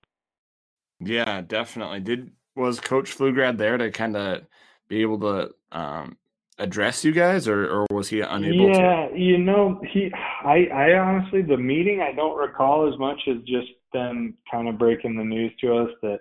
[1.02, 2.00] Yeah, definitely.
[2.00, 4.44] Did was Coach Pflugrad there to kind of
[4.88, 6.18] be able to um,
[6.60, 9.20] address you guys, or or was he unable to yeah, to?
[9.20, 10.12] you know, he.
[10.44, 14.78] I I honestly the meeting I don't recall as much as just them kind of
[14.78, 16.20] breaking the news to us that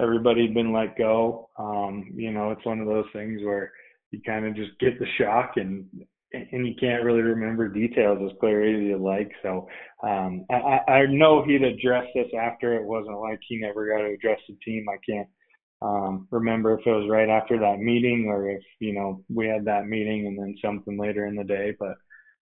[0.00, 1.48] everybody'd been let go.
[1.58, 3.72] Um, you know, it's one of those things where
[4.10, 5.86] you kind of just get the shock and
[6.32, 9.30] and you can't really remember details as clearly as you like.
[9.42, 9.68] So
[10.02, 12.74] um, I, I know he'd address this after.
[12.74, 14.86] It wasn't like he never got to address the team.
[14.88, 15.28] I can't
[15.82, 19.66] um, remember if it was right after that meeting or if you know we had
[19.66, 21.74] that meeting and then something later in the day.
[21.78, 21.94] But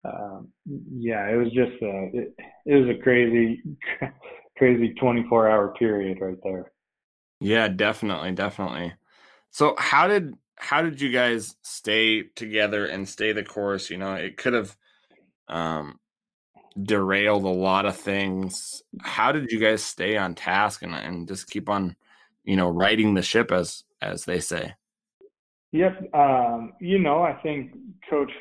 [0.06, 3.62] um, yeah, it was just a it, it was a crazy
[4.58, 6.72] crazy 24 hour period right there.
[7.40, 8.94] Yeah, definitely, definitely.
[9.52, 13.90] So how did how did you guys stay together and stay the course?
[13.90, 14.76] You know, it could have
[15.48, 16.00] um,
[16.82, 18.82] derailed a lot of things.
[19.02, 21.96] How did you guys stay on task and, and just keep on,
[22.48, 24.74] you know, righting the ship as as they say?
[25.74, 26.16] Yep.
[26.16, 27.74] Um, you know, I think
[28.10, 28.32] Coach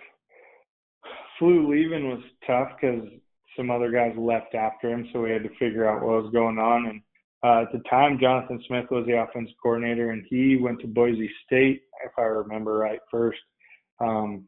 [1.38, 3.08] Flew leaving was tough because
[3.56, 6.58] some other guys left after him, so we had to figure out what was going
[6.58, 6.86] on.
[6.86, 7.00] And
[7.42, 11.30] uh, at the time, Jonathan Smith was the offense coordinator, and he went to Boise
[11.44, 13.38] State, if I remember right, first.
[14.00, 14.46] Um,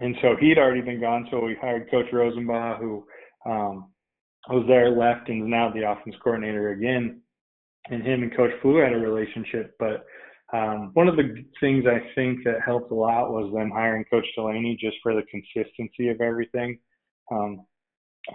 [0.00, 3.04] and so he'd already been gone, so we hired Coach Rosenbach, who
[3.44, 3.90] um,
[4.48, 7.20] was there, left, and is now the offense coordinator again.
[7.90, 10.04] And him and Coach Flew had a relationship, but
[10.52, 14.26] um, one of the things I think that helped a lot was them hiring Coach
[14.34, 16.78] Delaney just for the consistency of everything.
[17.30, 17.66] Um,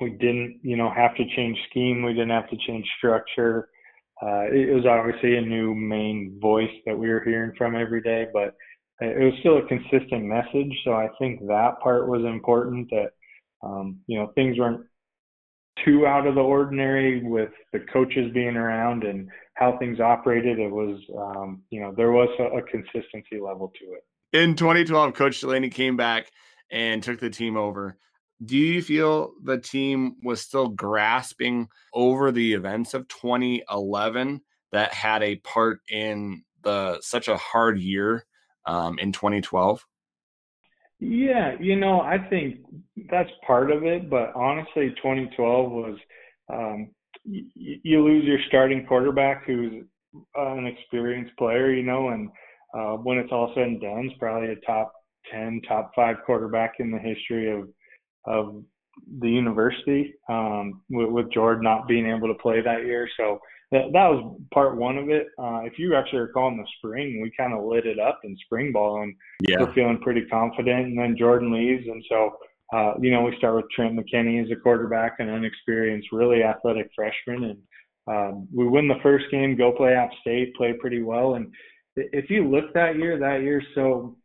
[0.01, 2.03] we didn't, you know, have to change scheme.
[2.03, 3.69] We didn't have to change structure
[4.23, 8.27] uh, it was obviously a new main voice that we were hearing from every day,
[8.31, 8.55] but
[9.01, 10.71] it was still a consistent message.
[10.85, 13.09] So I think that part was important that,
[13.63, 14.85] um, you know, things weren't
[15.86, 20.60] too out of the ordinary with the coaches being around and how things operated.
[20.60, 24.04] It was, um, you know, there was a, a consistency level to it.
[24.32, 26.32] In 2012, Coach Delaney came back
[26.72, 27.98] and took the team over
[28.43, 34.41] do you feel the team was still grasping over the events of 2011
[34.72, 38.26] that had a part in the such a hard year
[38.65, 39.86] um, in 2012?
[41.00, 42.60] Yeah, you know, I think
[43.13, 45.97] that's part of it, but honestly, 2012 was
[46.52, 46.89] um,
[47.23, 49.84] you, you lose your starting quarterback who's
[50.36, 52.30] an experienced player, you know, and
[52.78, 54.91] uh, when it's all said and done, it's probably a top
[55.32, 57.69] 10, top five quarterback in the history of
[58.26, 58.63] of
[59.19, 63.08] the university um, with, with Jordan not being able to play that year.
[63.17, 63.40] So
[63.71, 65.27] that, that was part one of it.
[65.37, 68.37] Uh, if you actually recall in the spring, we kind of lit it up in
[68.46, 69.15] spring ball and
[69.48, 69.58] yeah.
[69.60, 70.87] we're feeling pretty confident.
[70.87, 71.87] And then Jordan leaves.
[71.87, 72.37] And so,
[72.74, 76.90] uh, you know, we start with Trent McKinney as a quarterback, an unexperienced, really athletic
[76.96, 77.44] freshman.
[77.44, 77.58] And
[78.08, 81.36] um, we win the first game, go play App State, play pretty well.
[81.36, 81.52] And
[81.96, 84.17] if you look that year, that year's so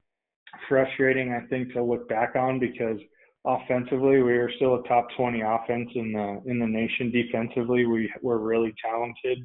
[0.68, 2.98] frustrating, I think, to look back on because–
[3.48, 7.10] offensively, we were still a top 20 offense in the in the nation.
[7.10, 9.38] Defensively, we were really talented.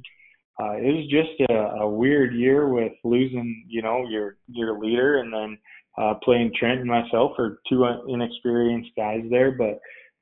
[0.59, 5.19] Uh, it was just a, a weird year with losing, you know, your your leader,
[5.19, 5.57] and then
[5.97, 9.51] uh, playing Trent and myself are two inexperienced guys there.
[9.51, 9.79] But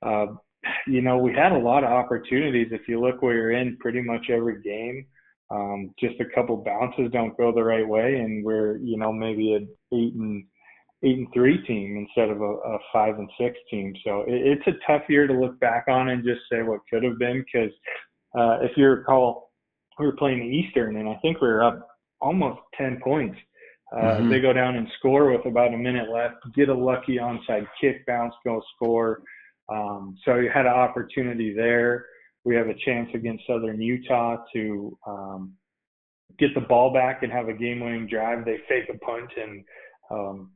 [0.08, 0.34] uh,
[0.88, 2.68] you know, we had a lot of opportunities.
[2.72, 5.06] If you look, where we were in pretty much every game.
[5.50, 9.54] Um, just a couple bounces don't go the right way, and we're you know maybe
[9.54, 10.46] an eight and
[11.04, 13.94] eight and three team instead of a, a five and six team.
[14.06, 17.04] So it, it's a tough year to look back on and just say what could
[17.04, 17.72] have been because
[18.38, 19.52] uh, if you recall,
[20.00, 21.88] we were playing Eastern and I think we were up
[22.22, 23.38] almost ten points.
[23.92, 24.30] Uh, mm-hmm.
[24.30, 28.06] They go down and score with about a minute left, get a lucky onside kick,
[28.06, 29.22] bounce, go score.
[29.70, 32.06] Um, so you had an opportunity there.
[32.44, 35.54] We have a chance against Southern Utah to um,
[36.40, 38.46] get the ball back and have a game-winning drive.
[38.46, 39.64] They fake a punt and
[40.10, 40.52] um,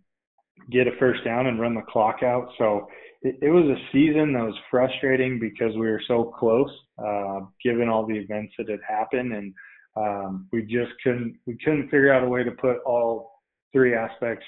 [0.72, 2.50] get a first down and run the clock out.
[2.58, 2.88] So
[3.22, 7.90] it, it, was a season that was frustrating because we were so close, uh, given
[7.90, 9.54] all the events that had happened, and
[9.96, 13.32] um, we just couldn't we couldn't figure out a way to put all
[13.72, 14.46] three aspects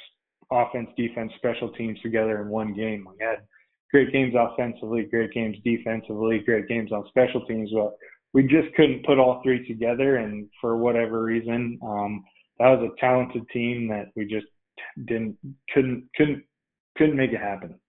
[0.52, 3.08] offense, defense, special teams together in one game.
[3.10, 3.40] We had
[3.92, 7.96] great games offensively, great games defensively, great games on special teams, but
[8.34, 10.18] we just couldn't put all three together.
[10.18, 12.24] And for whatever reason, um,
[12.60, 14.48] that was a talented team that we just
[15.06, 15.38] didn't
[15.74, 16.44] couldn't couldn't
[16.98, 17.80] couldn't make it happen.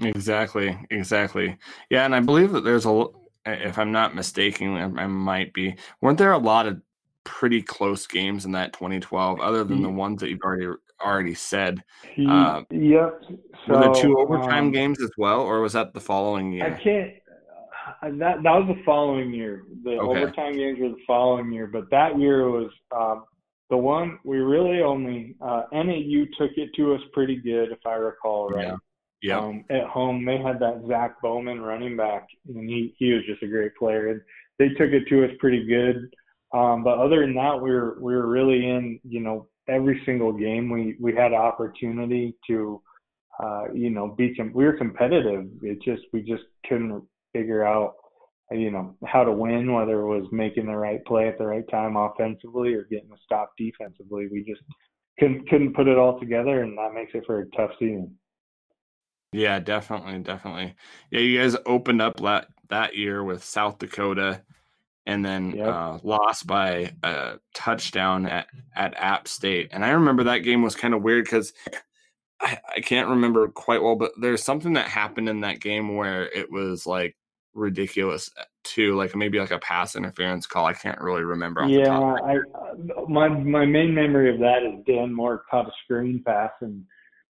[0.00, 1.56] Exactly, exactly.
[1.90, 3.06] Yeah, and I believe that there's a
[3.46, 5.76] if I'm not mistaken, I might be.
[6.00, 6.80] Weren't there a lot of
[7.28, 10.66] pretty close games in that 2012, other than the ones that you've already
[11.00, 11.84] already said?
[12.28, 13.20] Uh, yep.
[13.66, 16.66] So, were there two overtime um, games as well, or was that the following year?
[16.66, 17.12] I can't.
[18.02, 19.64] Uh, that that was the following year.
[19.84, 20.22] The okay.
[20.22, 23.24] overtime games were the following year, but that year was um,
[23.70, 27.94] the one we really only uh, NAU took it to us pretty good, if I
[27.94, 28.68] recall right.
[28.68, 28.76] Yeah.
[29.20, 29.38] Yeah.
[29.40, 33.42] Um, at home, they had that Zach Bauman running back, and he he was just
[33.42, 34.08] a great player.
[34.08, 34.20] And
[34.58, 36.14] they took it to us pretty good.
[36.52, 40.32] Um, but other than that, we were we were really in you know every single
[40.32, 42.82] game we we had opportunity to
[43.42, 45.46] uh, you know be com- we were competitive.
[45.62, 47.94] It just we just couldn't figure out
[48.50, 51.68] you know how to win, whether it was making the right play at the right
[51.70, 54.28] time offensively or getting a stop defensively.
[54.30, 54.62] We just
[55.18, 58.16] couldn't couldn't put it all together, and that makes it for a tough season.
[59.32, 60.74] Yeah, definitely, definitely.
[61.10, 64.42] Yeah, you guys opened up that that year with South Dakota,
[65.08, 65.66] and then yep.
[65.66, 68.46] uh, lost by a touchdown at
[68.76, 69.70] at App State.
[69.72, 71.54] And I remember that game was kind of weird because
[72.40, 76.24] I, I can't remember quite well, but there's something that happened in that game where
[76.24, 77.16] it was like
[77.54, 80.66] ridiculous uh, too, like maybe like a pass interference call.
[80.66, 81.64] I can't really remember.
[81.66, 86.22] yeah, I uh, my my main memory of that is Dan Moore caught a screen
[86.24, 86.84] pass and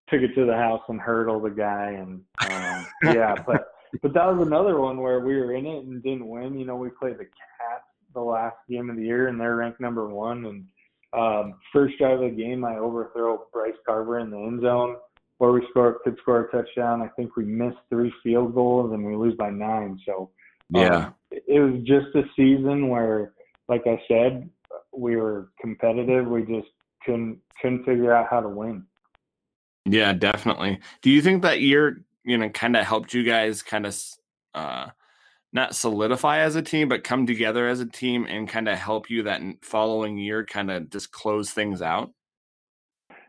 [0.09, 3.67] took it to the house and hurdled the guy, and um, yeah, but
[4.01, 6.57] but that was another one where we were in it and didn't win.
[6.57, 9.79] You know, we played the Cats the last game of the year, and they're ranked
[9.79, 10.45] number one.
[10.45, 10.65] And
[11.13, 14.97] um, first drive of the game, I overthrow Bryce Carver in the end zone
[15.37, 17.01] where we score could score a touchdown.
[17.01, 19.99] I think we missed three field goals and we lose by nine.
[20.05, 20.29] So
[20.73, 23.33] um, yeah, it was just a season where,
[23.67, 24.49] like I said,
[24.93, 26.27] we were competitive.
[26.27, 26.69] We just
[27.05, 28.85] couldn't couldn't figure out how to win.
[29.85, 30.79] Yeah, definitely.
[31.01, 33.97] Do you think that year, you know, kind of helped you guys kind of
[34.53, 34.87] uh
[35.53, 39.09] not solidify as a team, but come together as a team and kind of help
[39.09, 42.11] you that following year kind of just close things out?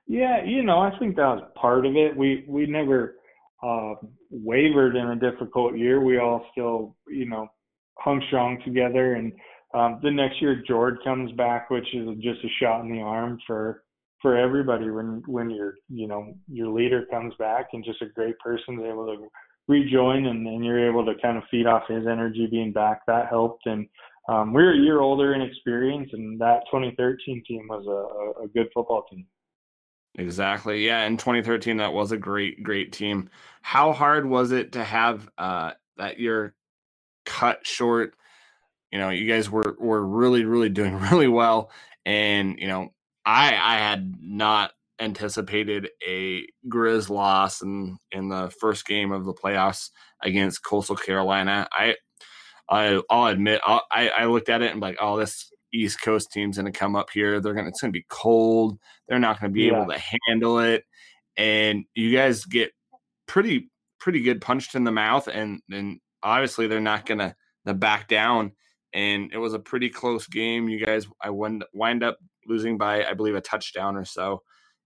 [0.08, 2.16] Yeah, you know, I think that was part of it.
[2.16, 3.16] We we never
[3.62, 3.94] uh,
[4.30, 6.00] wavered in a difficult year.
[6.00, 7.48] We all still, you know,
[7.98, 9.14] hung strong together.
[9.14, 9.32] And
[9.74, 13.38] um, the next year, George comes back, which is just a shot in the arm
[13.46, 13.84] for
[14.22, 18.38] for everybody when when your you know your leader comes back and just a great
[18.38, 19.28] person is able to
[19.68, 23.28] rejoin and, and you're able to kind of feed off his energy being back that
[23.28, 23.66] helped.
[23.66, 23.88] And
[24.28, 28.48] um, we are a year older in experience and that 2013 team was a, a
[28.48, 29.26] good football team.
[30.18, 30.86] Exactly.
[30.86, 33.28] Yeah in 2013 that was a great great team.
[33.60, 36.54] How hard was it to have uh, that year
[37.24, 38.14] cut short?
[38.92, 41.70] You know you guys were were really really doing really well
[42.06, 42.92] and you know
[43.26, 49.34] I I had not anticipated a Grizz loss in in the first game of the
[49.34, 49.90] playoffs
[50.22, 51.68] against Coastal Carolina.
[51.72, 51.96] I,
[52.68, 56.32] I will admit I'll, i I looked at it and like, oh, this East Coast
[56.32, 57.40] team's going to come up here.
[57.40, 58.78] They're going to it's going to be cold.
[59.08, 59.82] They're not going to be yeah.
[59.82, 60.84] able to handle it.
[61.36, 62.70] And you guys get
[63.26, 63.70] pretty
[64.00, 68.52] pretty good punched in the mouth, and and obviously they're not going to back down.
[68.92, 70.68] And it was a pretty close game.
[70.68, 72.18] You guys, I wind wind up
[72.48, 74.42] losing by I believe a touchdown or so.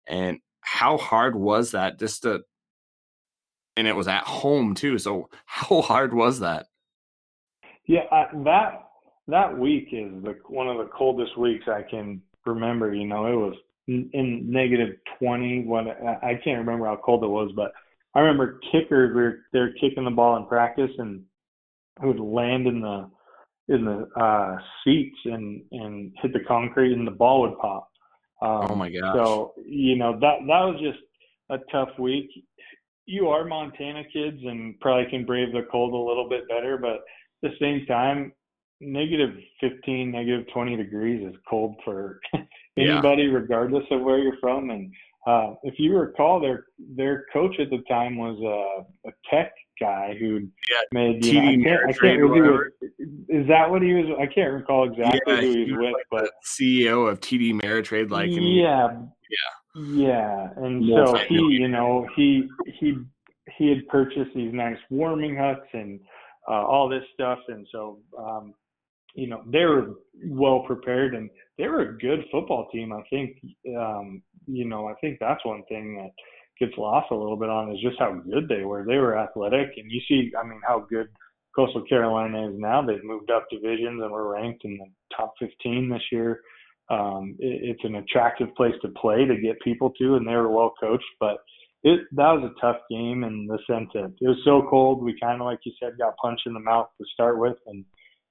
[0.06, 2.42] And how hard was that just to
[3.76, 4.98] and it was at home too.
[4.98, 6.66] So how hard was that?
[7.86, 8.82] Yeah, uh, that
[9.28, 12.94] that week is the one of the coldest weeks I can remember.
[12.94, 13.54] You know, it was
[13.86, 15.64] in negative twenty.
[15.64, 17.72] When I can't remember how cold it was, but
[18.14, 21.22] I remember kickers were they're kicking the ball in practice and
[22.02, 23.10] it would land in the
[23.68, 27.88] in the uh, seats and and hit the concrete, and the ball would pop.
[28.42, 29.14] Um, oh my gosh!
[29.14, 30.98] So you know that that was just
[31.50, 32.30] a tough week.
[33.06, 36.96] You are Montana kids and probably can brave the cold a little bit better, but
[36.96, 37.02] at
[37.42, 38.32] the same time,
[38.80, 42.20] negative 15, negative 20 degrees is cold for
[42.76, 43.32] anybody, yeah.
[43.32, 44.70] regardless of where you're from.
[44.70, 44.92] And
[45.26, 46.64] uh, if you recall, their
[46.96, 51.40] their coach at the time was a, a tech guy who yeah, made you know,
[51.40, 52.72] I can't, I can't remember.
[53.28, 54.16] Is that what he was?
[54.20, 57.20] I can't recall exactly yeah, who he was, he was with, like but CEO of
[57.20, 58.88] TD Ameritrade, like yeah,
[59.30, 60.48] yeah, yeah.
[60.56, 62.48] And so he, you know, he
[62.78, 62.96] he
[63.56, 66.00] he had purchased these nice warming huts and
[66.48, 68.54] uh, all this stuff, and so um,
[69.14, 69.94] you know they were
[70.26, 72.92] well prepared and they were a good football team.
[72.92, 73.36] I think
[73.76, 76.10] um, you know I think that's one thing that
[76.58, 78.84] gets lost a little bit on is just how good they were.
[78.84, 81.08] They were athletic, and you see, I mean, how good
[81.56, 82.82] Coastal Carolina is now.
[82.82, 86.42] They've moved up divisions and we're ranked in the top 15 this year.
[86.90, 90.50] Um, it, it's an attractive place to play to get people to, and they were
[90.50, 91.04] well coached.
[91.18, 91.38] But
[91.82, 95.02] it that was a tough game in the sense that it was so cold.
[95.02, 97.84] We kind of, like you said, got punched in the mouth to start with, and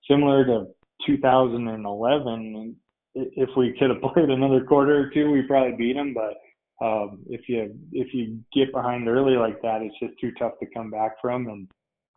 [0.09, 0.67] similar to
[1.05, 2.76] 2011,
[3.15, 6.13] if we could have played another quarter or two, we probably beat them.
[6.13, 6.36] But
[6.82, 10.65] um, if you if you get behind early like that, it's just too tough to
[10.73, 11.47] come back from.
[11.47, 11.67] And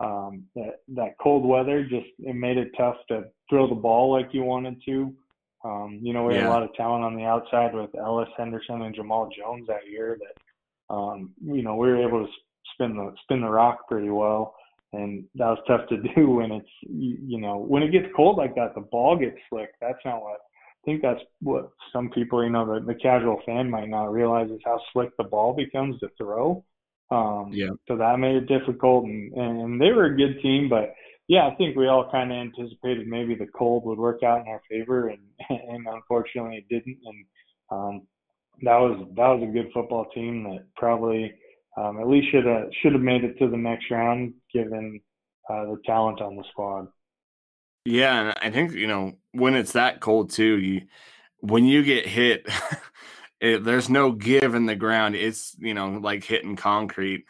[0.01, 4.33] um, that that cold weather just it made it tough to throw the ball like
[4.33, 5.13] you wanted to.
[5.63, 6.41] Um, you know, we yeah.
[6.41, 9.89] had a lot of talent on the outside with Ellis Henderson and Jamaal Jones that
[9.89, 10.17] year.
[10.19, 12.31] That um, you know we were able to
[12.73, 14.55] spin the spin the rock pretty well,
[14.91, 18.37] and that was tough to do when it's you, you know when it gets cold
[18.37, 18.75] like that.
[18.75, 19.69] The ball gets slick.
[19.79, 20.39] That's not what
[20.81, 24.49] I think that's what some people, you know, the, the casual fan might not realize
[24.49, 26.63] is how slick the ball becomes to throw.
[27.11, 27.69] Um, yeah.
[27.87, 30.93] So that made it difficult, and, and they were a good team, but
[31.29, 34.47] yeah, I think we all kind of anticipated maybe the cold would work out in
[34.47, 35.19] our favor, and
[35.49, 36.97] and unfortunately it didn't.
[37.05, 37.25] And
[37.71, 38.01] um,
[38.63, 41.31] that was that was a good football team that probably
[41.77, 44.99] um, at least should have should have made it to the next round given
[45.49, 46.87] uh, the talent on the squad.
[47.85, 50.57] Yeah, and I think you know when it's that cold too.
[50.57, 50.81] You
[51.39, 52.47] when you get hit,
[53.41, 55.15] it, there's no give in the ground.
[55.15, 57.25] It's you know like hitting concrete.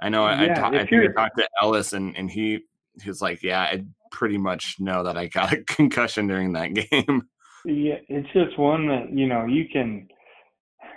[0.00, 0.26] I know.
[0.28, 2.60] Yeah, I, ta- I think I talked to Ellis, and and he
[3.02, 6.74] he was like, "Yeah, I pretty much know that I got a concussion during that
[6.74, 7.28] game."
[7.64, 10.08] Yeah, it's just one that you know you can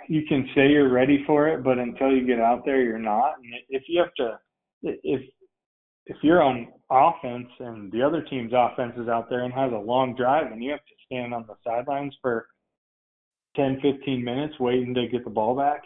[0.08, 3.34] you can say you're ready for it, but until you get out there, you're not.
[3.42, 4.38] And if you have to,
[4.82, 5.22] if
[6.06, 9.76] if you're on offense and the other team's offense is out there and has a
[9.76, 12.46] long drive and you have to stand on the sidelines for
[13.56, 15.82] 10, 15 minutes waiting to get the ball back,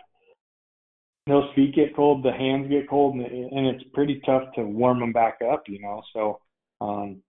[1.27, 5.13] those feet get cold, the hands get cold, and, it's pretty tough to warm them
[5.13, 6.03] back up, you know.
[6.13, 6.41] So
[6.81, 7.23] um,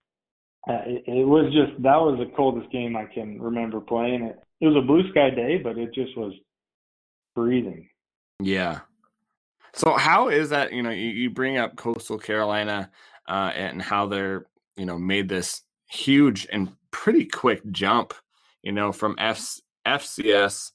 [0.70, 4.24] uh, it, it was just that was the coldest game I can remember playing.
[4.24, 6.34] It it was a blue sky day, but it just was
[7.36, 7.90] freezing.
[8.40, 8.82] Yeah,
[9.78, 10.74] so how is that?
[10.74, 12.92] You know, you, you bring up Coastal Carolina
[13.28, 18.14] uh, and how they're you know made this huge and pretty quick jump.
[18.64, 20.72] You know, from F- FCS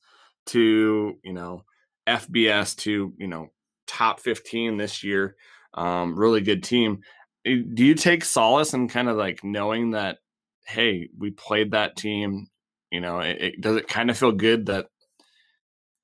[0.46, 1.64] to you know
[2.08, 3.48] FBS to you know
[3.86, 5.36] top fifteen this year.
[5.74, 7.00] Um, really good team.
[7.44, 10.18] Do you take solace in kind of like knowing that,
[10.64, 12.46] hey, we played that team?
[12.92, 14.86] You know, it, it does it kind of feel good that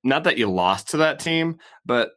[0.02, 2.12] not that you lost to that team, but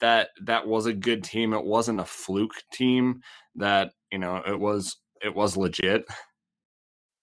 [0.00, 1.52] that that was a good team.
[1.52, 3.22] It wasn't a fluke team.
[3.54, 6.04] That you know it was it was legit.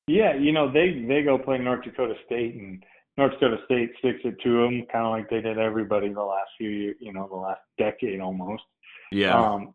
[0.07, 2.84] Yeah, you know they they go play North Dakota State and
[3.17, 6.49] North Dakota State sticks it to them, kind of like they did everybody the last
[6.57, 8.63] few years, you know, the last decade almost.
[9.11, 9.39] Yeah.
[9.39, 9.74] Um,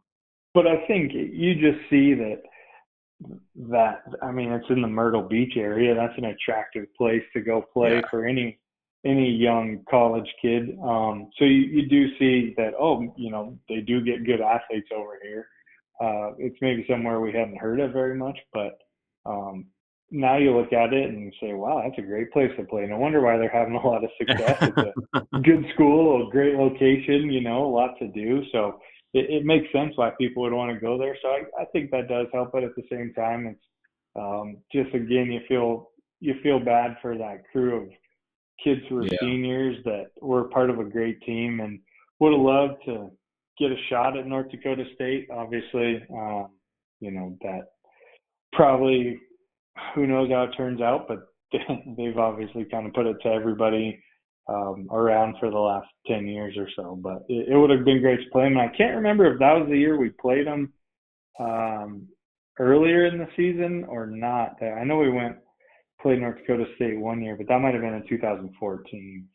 [0.54, 2.42] but I think you just see that
[3.70, 5.94] that I mean it's in the Myrtle Beach area.
[5.94, 8.02] That's an attractive place to go play yeah.
[8.10, 8.58] for any
[9.04, 10.76] any young college kid.
[10.82, 14.88] Um, so you, you do see that, oh, you know, they do get good athletes
[14.94, 15.48] over here.
[16.00, 18.78] Uh, it's maybe somewhere we haven't heard of very much, but
[19.26, 19.66] um,
[20.10, 22.86] now you look at it and you say, wow, that's a great place to play.
[22.86, 24.56] No wonder why they're having a lot of success.
[24.60, 28.42] it's a good school, a great location, you know, a lot to do.
[28.52, 28.80] So
[29.12, 31.16] it, it makes sense why people would want to go there.
[31.22, 33.60] So I, I think that does help, but at the same time, it's
[34.16, 35.90] um, just again, you feel
[36.20, 37.88] you feel bad for that crew of
[38.62, 39.18] kids who are yeah.
[39.20, 41.80] seniors that were part of a great team and
[42.20, 43.10] would have loved to
[43.58, 45.28] get a shot at North Dakota State.
[45.32, 46.48] Obviously, um,
[47.00, 47.68] you know that
[48.52, 49.20] probably
[49.94, 51.26] who knows how it turns out, but
[51.96, 54.02] they've obviously kind of put it to everybody
[54.48, 56.98] um, around for the last 10 years or so.
[57.00, 58.58] But it, it, would have been great to play them.
[58.58, 60.72] I can't remember if that was the year we played them
[61.38, 62.08] um,
[62.58, 64.62] earlier in the season or not.
[64.62, 65.36] I know we went
[66.00, 69.28] played North Dakota State one year, but that might have been in 2014.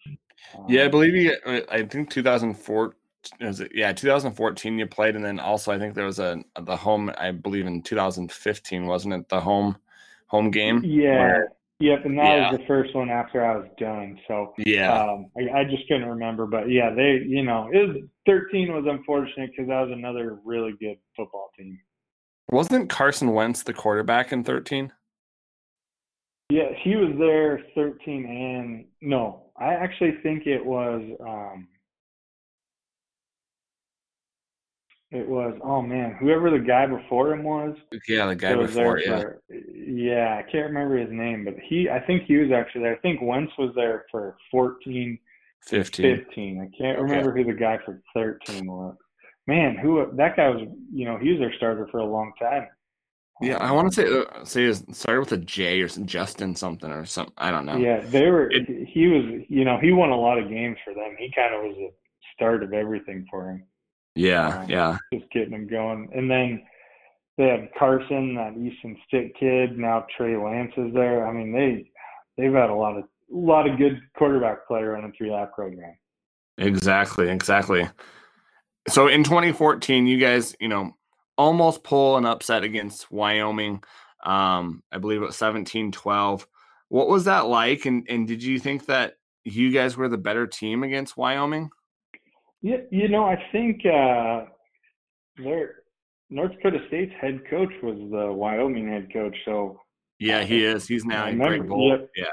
[0.58, 1.36] Um, yeah, I believe you.
[1.72, 2.96] I think 2004.
[3.40, 6.76] Is it, yeah, 2014 you played, and then also I think there was a the
[6.76, 7.10] home.
[7.18, 9.78] I believe in 2015, wasn't it the home
[10.28, 10.82] home game?
[10.84, 11.44] Yeah,
[11.84, 12.52] Yep, and that yeah.
[12.52, 14.18] was the first one after I was done.
[14.28, 17.98] So yeah, um, I, I, just couldn't remember, but yeah, they, you know, it was
[18.26, 21.78] 13 was unfortunate because that was another really good football team.
[22.50, 24.94] Wasn't Carson Wentz the quarterback in 13?
[26.54, 31.68] Yeah, he was there 13 and no, I actually think it was um
[35.10, 37.76] it was oh man, whoever the guy before him was.
[38.08, 39.22] Yeah, the guy before, yeah.
[39.22, 42.98] For, yeah, I can't remember his name, but he I think he was actually there.
[42.98, 45.18] I think Wentz was there for 14
[45.66, 46.18] 15.
[46.26, 46.62] 15.
[46.62, 47.42] I can't remember okay.
[47.42, 48.96] who the guy for 13 was.
[49.48, 52.68] Man, who that guy was, you know, he was their starter for a long time.
[53.42, 56.56] Yeah, I want to say uh, say it started with a J or some Justin
[56.56, 57.34] something or something.
[57.38, 57.78] I don't know.
[57.78, 58.50] Yeah, they were.
[58.50, 59.44] It, he was.
[59.50, 61.16] You know, he won a lot of games for them.
[61.18, 61.90] He kind of was the
[62.36, 63.64] start of everything for him.
[64.16, 64.98] Yeah, um, yeah.
[65.12, 66.64] Just getting him going, and then
[67.38, 69.78] they had Carson, that Easton Stick kid.
[69.78, 71.28] Now Trey Lance is there.
[71.28, 71.90] I mean, they
[72.38, 75.96] they've had a lot of a lot of good quarterback play running through that program.
[76.60, 77.90] Exactly, exactly.
[78.88, 80.92] So in 2014, you guys, you know,
[81.38, 83.84] almost pull an upset against Wyoming.
[84.26, 86.48] Um, I believe it was 17 12.
[86.90, 87.86] What was that like?
[87.86, 91.70] And, and did you think that you guys were the better team against Wyoming?
[92.62, 94.46] Yeah, you know, I think uh,
[95.38, 95.84] their
[96.30, 99.36] North Dakota State's head coach was the Wyoming head coach.
[99.44, 99.80] So
[100.20, 100.88] yeah, he is.
[100.88, 101.90] He's now in Craig Bohl.
[101.90, 102.26] Yep, yeah.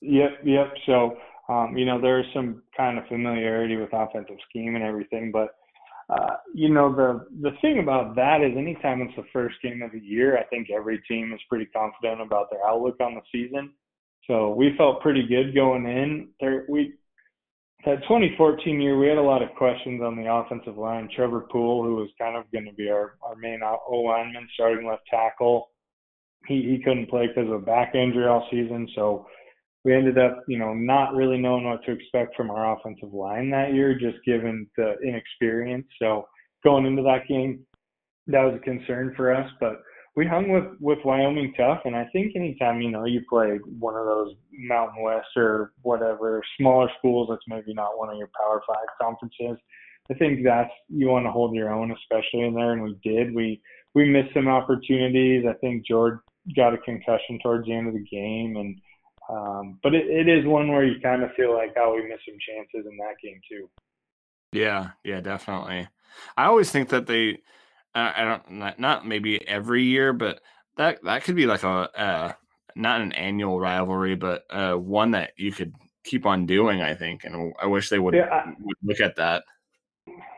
[0.00, 0.74] Yep, yep.
[0.86, 1.18] So
[1.48, 5.55] um, you know, there's some kind of familiarity with offensive scheme and everything, but
[6.08, 9.90] uh, you know, the the thing about that is anytime it's the first game of
[9.90, 13.72] the year, I think every team is pretty confident about their outlook on the season.
[14.26, 16.28] So we felt pretty good going in.
[16.40, 16.94] There, we
[17.84, 21.08] that 2014 year, we had a lot of questions on the offensive line.
[21.14, 24.86] Trevor Poole, who was kind of going to be our our main O lineman, starting
[24.86, 25.70] left tackle,
[26.46, 28.88] he he couldn't play because of a back injury all season.
[28.94, 29.26] So
[29.86, 33.50] we ended up, you know, not really knowing what to expect from our offensive line
[33.50, 35.86] that year, just given the inexperience.
[36.02, 36.26] So
[36.64, 37.64] going into that game,
[38.26, 39.80] that was a concern for us, but
[40.16, 43.94] we hung with with Wyoming tough, and I think anytime you know you play one
[43.94, 48.62] of those Mountain West or whatever smaller schools that's maybe not one of your Power
[48.66, 49.56] Five conferences,
[50.10, 53.32] I think that's you want to hold your own, especially in there, and we did.
[53.32, 53.62] We
[53.94, 55.44] we missed some opportunities.
[55.48, 56.18] I think George
[56.56, 58.80] got a concussion towards the end of the game, and
[59.28, 62.24] um, but it, it is one where you kind of feel like, oh, we missed
[62.26, 63.68] some chances in that game too.
[64.52, 65.88] Yeah, yeah, definitely.
[66.36, 67.40] I always think that they,
[67.94, 70.40] uh, I don't, not, not, maybe every year, but
[70.76, 72.32] that that could be like a, uh,
[72.74, 75.74] not an annual rivalry, but uh, one that you could
[76.04, 76.80] keep on doing.
[76.80, 79.42] I think, and I wish they would, yeah, I, would look at that.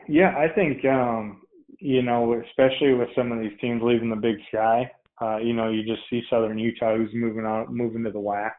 [0.09, 1.43] Yeah, I think um,
[1.79, 5.69] you know, especially with some of these teams leaving the Big Sky, uh, you know,
[5.69, 8.53] you just see Southern Utah who's moving out, moving to the WAC.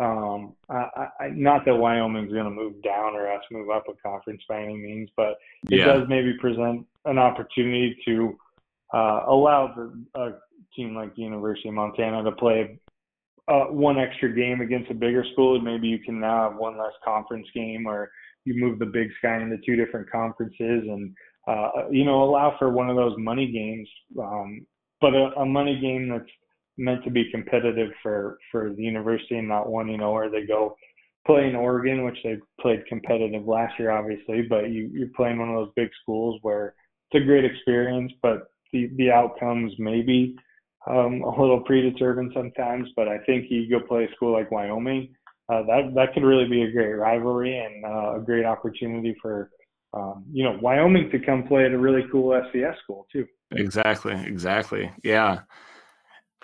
[0.00, 3.92] Um, I, I, not that Wyoming's going to move down or us move up a
[4.02, 5.36] conference by any means, but
[5.70, 5.84] it yeah.
[5.84, 8.38] does maybe present an opportunity to
[8.94, 10.30] uh, allow the, a
[10.74, 12.80] team like the University of Montana to play
[13.48, 15.56] uh, one extra game against a bigger school.
[15.56, 18.10] And maybe you can now have one less conference game, or
[18.46, 20.54] you move the Big Sky into two different conferences,
[20.88, 21.14] and
[21.46, 23.88] uh, you know allow for one of those money games,
[24.18, 24.66] um,
[25.00, 26.30] but a, a money game that's
[26.80, 30.46] meant to be competitive for for the university and not one you know where they
[30.46, 30.76] go
[31.26, 35.50] play in Oregon, which they played competitive last year, obviously, but you you're playing one
[35.50, 36.74] of those big schools where
[37.10, 40.36] it's a great experience, but the the outcomes maybe
[40.86, 42.88] um, a little predetermined sometimes.
[42.96, 45.14] But I think you go play a school like Wyoming,
[45.48, 49.50] uh, that that could really be a great rivalry and uh, a great opportunity for
[49.92, 53.26] um, you know Wyoming to come play at a really cool FCS school too.
[53.52, 55.40] Exactly, exactly, yeah.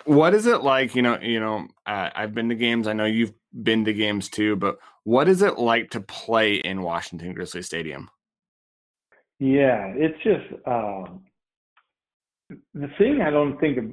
[0.05, 0.95] What is it like?
[0.95, 2.87] You know, you know, uh, I've been to games.
[2.87, 6.81] I know you've been to games too, but what is it like to play in
[6.81, 8.09] Washington Grizzly Stadium?
[9.39, 11.23] Yeah, it's just um,
[12.73, 13.21] the thing.
[13.21, 13.77] I don't think.
[13.77, 13.85] Of,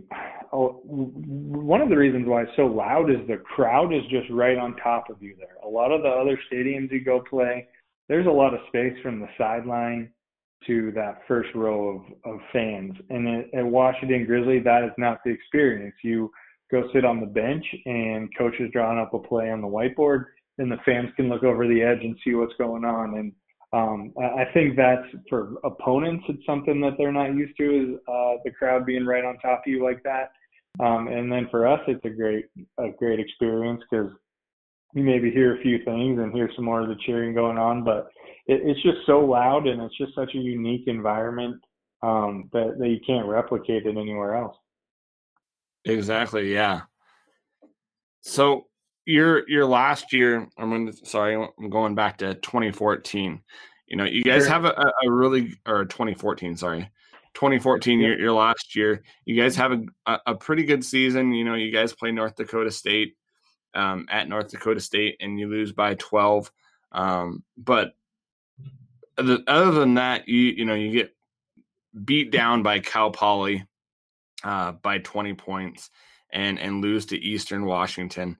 [0.52, 4.56] oh, one of the reasons why it's so loud is the crowd is just right
[4.56, 5.34] on top of you.
[5.38, 7.68] There, a lot of the other stadiums you go play,
[8.08, 10.10] there's a lot of space from the sideline
[10.66, 12.94] to that first row of, of fans.
[13.10, 15.94] And at, Washington Grizzly, that is not the experience.
[16.02, 16.30] You
[16.70, 20.24] go sit on the bench and coach is drawing up a play on the whiteboard
[20.58, 23.18] and the fans can look over the edge and see what's going on.
[23.18, 23.32] And
[23.72, 28.34] um, I think that's for opponents, it's something that they're not used to is uh,
[28.44, 30.32] the crowd being right on top of you like that.
[30.80, 32.46] Um, and then for us, it's a great,
[32.78, 34.10] a great experience because
[34.94, 37.82] you maybe hear a few things and hear some more of the cheering going on,
[37.82, 38.08] but
[38.46, 41.60] it, it's just so loud and it's just such a unique environment
[42.02, 44.56] um, that, that you can't replicate it anywhere else.
[45.84, 46.52] Exactly.
[46.52, 46.82] Yeah.
[48.20, 48.66] So
[49.04, 53.42] your your last year, I'm going to sorry, I'm going back to 2014.
[53.88, 56.90] You know, you guys have a, a, really or 2014, sorry.
[57.34, 59.72] 2014, your, your last year, you guys have
[60.06, 61.32] a, a pretty good season.
[61.32, 63.16] You know, you guys play North Dakota State
[63.74, 66.50] um, at North Dakota State and you lose by 12.
[66.92, 67.94] Um, but
[69.16, 71.14] the, other than that, you you know you get
[72.04, 73.64] beat down by Cal Poly
[74.42, 75.90] uh, by 20 points
[76.32, 78.36] and and lose to Eastern Washington.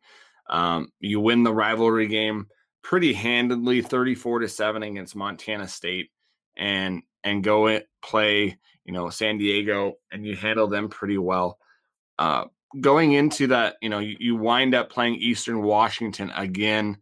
[0.51, 2.49] Um, you win the rivalry game
[2.83, 6.11] pretty handedly, 34 to seven against Montana State,
[6.57, 11.59] and and go it, play you know San Diego, and you handle them pretty well.
[12.19, 12.45] Uh,
[12.81, 16.99] going into that, you know, you, you, wind up playing Eastern Washington again.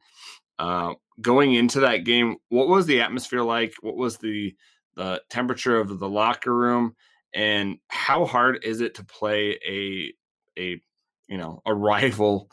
[0.58, 3.74] Uh, going into that game, what was the atmosphere like?
[3.80, 4.54] What was the
[4.94, 6.94] the temperature of the locker room?
[7.34, 10.12] And how hard is it to play a
[10.58, 10.80] a
[11.28, 12.50] you know a rival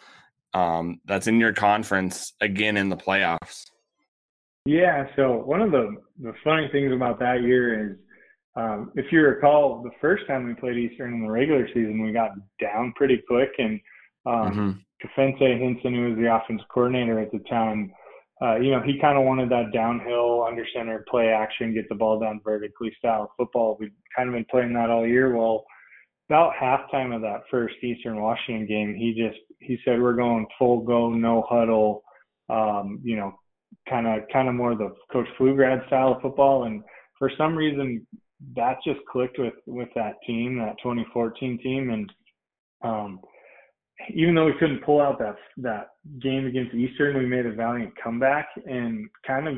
[0.54, 3.66] um, that's in your conference again in the playoffs?
[4.66, 5.08] Yeah.
[5.16, 7.98] So one of the the funny things about that year is
[8.56, 12.12] um, if you recall, the first time we played Eastern in the regular season, we
[12.12, 13.80] got down pretty quick, and
[14.26, 15.38] um, mm-hmm.
[15.38, 17.92] Hinson, who was the offense coordinator at the time,
[18.42, 21.96] uh, you know, he kind of wanted that downhill, under center, play action, get the
[21.96, 23.76] ball down vertically style football.
[23.80, 25.36] We've kind of been playing that all year.
[25.36, 25.66] Well,
[26.30, 30.82] about halftime of that first Eastern Washington game, he just he said we're going full
[30.82, 32.04] go, no huddle,
[32.50, 33.34] um, you know,
[33.90, 36.82] kind of kind of more the Coach Pflugrad style of football, and
[37.18, 38.06] for some reason
[38.56, 42.12] that just clicked with with that team, that 2014 team, and
[42.82, 43.20] um,
[44.14, 45.90] even though we couldn't pull out that that
[46.22, 49.56] game against Eastern, we made a valiant comeback and kind of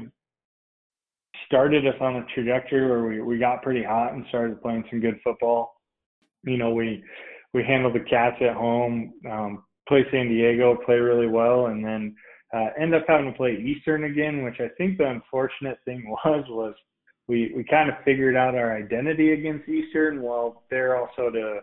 [1.45, 4.99] started us on a trajectory where we, we got pretty hot and started playing some
[4.99, 5.73] good football.
[6.43, 7.03] You know, we
[7.53, 12.15] we handled the Cats at home, um, play San Diego, play really well, and then
[12.53, 16.45] uh, end up having to play Eastern again, which I think the unfortunate thing was
[16.49, 16.73] was
[17.31, 20.21] we we kind of figured out our identity against Eastern.
[20.21, 21.61] While they're also to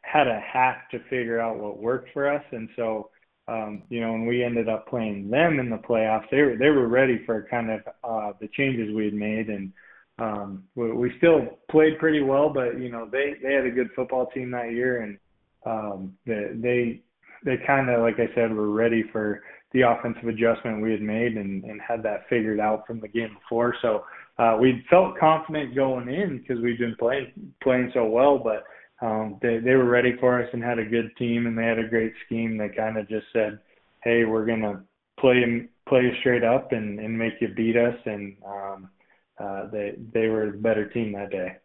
[0.00, 2.42] had a hack to figure out what worked for us.
[2.52, 3.10] And so
[3.48, 6.70] um, you know when we ended up playing them in the playoffs they were they
[6.70, 9.48] were ready for kind of uh, the changes we had made.
[9.50, 9.72] And
[10.18, 13.90] um, we, we still played pretty well but you know they they had a good
[13.94, 15.02] football team that year.
[15.02, 15.18] And
[15.66, 17.02] um, they they
[17.44, 21.36] they kind of like I said were ready for the offensive adjustment we had made
[21.36, 23.74] and, and had that figured out from the game before.
[23.82, 24.04] So
[24.38, 27.32] uh, we felt confident going in because we've been playing
[27.62, 28.64] playing so well, but
[29.04, 31.78] um, they they were ready for us and had a good team and they had
[31.78, 32.56] a great scheme.
[32.56, 33.58] They kind of just said,
[34.04, 34.82] "Hey, we're gonna
[35.18, 38.90] play play straight up and and make you beat us." And um,
[39.38, 41.56] uh, they they were the better team that day.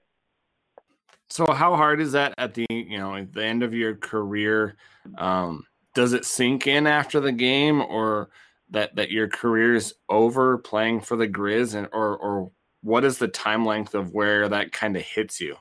[1.29, 4.77] So, how hard is that at the you know at the end of your career?
[5.17, 8.29] Um, does it sink in after the game, or
[8.71, 12.51] that that your career is over playing for the Grizz, and or or
[12.83, 15.55] what is the time length of where that kind of hits you?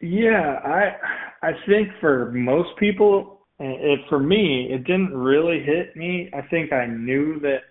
[0.00, 6.30] Yeah, I I think for most people, it for me, it didn't really hit me.
[6.32, 7.62] I think I knew that,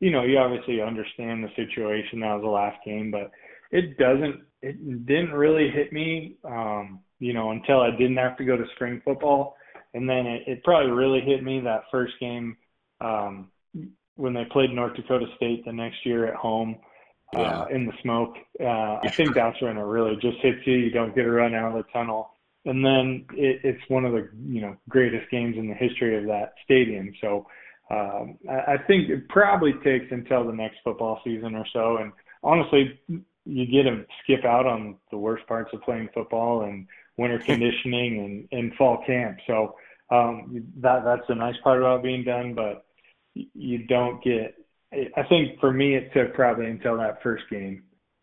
[0.00, 2.20] you know, you obviously understand the situation.
[2.20, 3.30] That was the last game, but
[3.70, 4.42] it doesn't.
[4.62, 8.64] It didn't really hit me, um, you know, until I didn't have to go to
[8.74, 9.56] spring football,
[9.94, 12.56] and then it, it probably really hit me that first game
[13.00, 13.50] um,
[14.16, 16.76] when they played North Dakota State the next year at home
[17.32, 17.60] yeah.
[17.60, 18.36] uh, in the smoke.
[18.60, 20.74] Uh, I think that's when it really just hits you.
[20.74, 22.30] You don't get a run out of the tunnel,
[22.64, 26.26] and then it, it's one of the you know greatest games in the history of
[26.26, 27.12] that stadium.
[27.20, 27.46] So
[27.90, 31.98] um, I, I think it probably takes until the next football season or so.
[31.98, 32.12] And
[32.42, 32.98] honestly,
[33.44, 38.48] you get to skip out on the worst parts of playing football and winter conditioning
[38.52, 39.38] and, and fall camp.
[39.46, 39.76] So
[40.10, 42.84] um, that that's the nice part about being done, but
[43.34, 44.54] you don't get
[45.16, 47.82] I think for me, it took probably until that first game.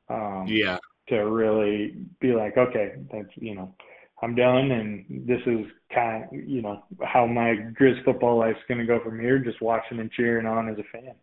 [0.10, 0.78] Um, yeah.
[1.10, 3.76] To really be like, okay, that's you know,
[4.22, 8.80] I'm done, and this is kind of you know how my Grizz football life's going
[8.80, 9.40] to go from here.
[9.40, 11.14] Just watching and cheering on as a fan.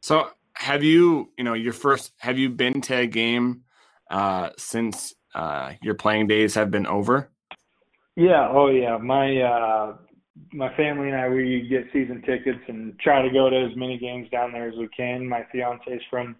[0.00, 2.12] So, have you, you know, your first?
[2.18, 3.62] Have you been to a game
[4.10, 7.30] uh, since uh, your playing days have been over?
[8.14, 8.48] Yeah.
[8.50, 8.98] Oh, yeah.
[8.98, 9.96] My uh,
[10.52, 13.98] my family and I we get season tickets and try to go to as many
[13.98, 15.28] games down there as we can.
[15.28, 16.36] My fiance's from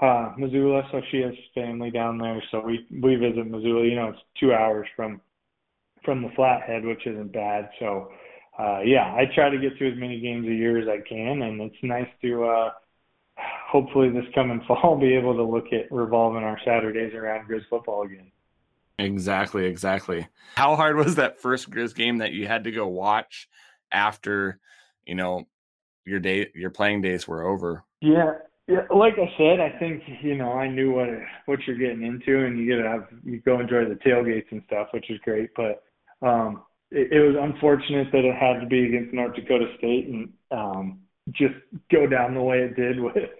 [0.00, 2.42] uh Missoula, so she has family down there.
[2.50, 3.84] So we we visit Missoula.
[3.84, 5.20] You know, it's two hours from
[6.04, 7.70] from the Flathead, which isn't bad.
[7.78, 8.10] So
[8.58, 11.42] uh yeah, I try to get to as many games a year as I can,
[11.42, 12.70] and it's nice to uh
[13.70, 18.02] hopefully this coming fall be able to look at revolving our Saturdays around Grizz football
[18.02, 18.30] again.
[18.98, 20.26] Exactly, exactly.
[20.56, 23.48] How hard was that first Grizz game that you had to go watch
[23.92, 24.58] after,
[25.06, 25.46] you know,
[26.04, 27.84] your day, your playing days were over.
[28.00, 28.32] Yeah,
[28.66, 28.86] yeah.
[28.94, 31.08] Like I said, I think you know I knew what
[31.46, 34.62] what you're getting into, and you get to have you go enjoy the tailgates and
[34.66, 35.50] stuff, which is great.
[35.54, 35.82] But
[36.22, 40.32] um, it, it was unfortunate that it had to be against North Dakota State, and
[40.50, 41.00] um,
[41.32, 41.54] just
[41.92, 43.30] go down the way it did with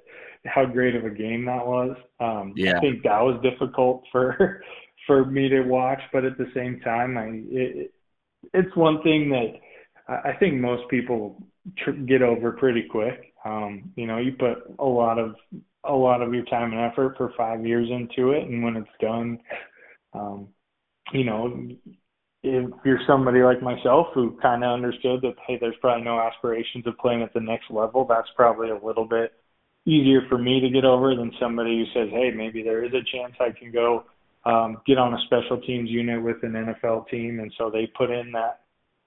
[0.44, 1.96] how great of a game that was.
[2.20, 2.76] Um, yeah.
[2.76, 4.62] I think that was difficult for
[5.08, 7.92] for me to watch, but at the same time, I it,
[8.54, 9.54] it's one thing that
[10.08, 11.42] I think most people
[11.76, 13.34] tr- get over pretty quick.
[13.44, 15.34] Um, you know, you put a lot of
[15.84, 18.88] a lot of your time and effort for five years into it, and when it's
[19.00, 19.38] done,
[20.12, 20.48] um,
[21.12, 21.68] you know,
[22.42, 26.86] if you're somebody like myself who kind of understood that hey, there's probably no aspirations
[26.86, 29.32] of playing at the next level, that's probably a little bit
[29.86, 33.16] easier for me to get over than somebody who says, hey, maybe there is a
[33.16, 34.04] chance I can go
[34.48, 38.10] um, get on a special teams unit with an NFL team, and so they put
[38.10, 38.60] in that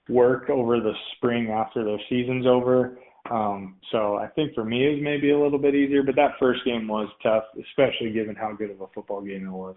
[0.08, 3.00] work over the spring after their season's over.
[3.30, 6.32] Um, so I think for me it was maybe a little bit easier, but that
[6.39, 9.76] first game was tough, especially given how good of a football game it was.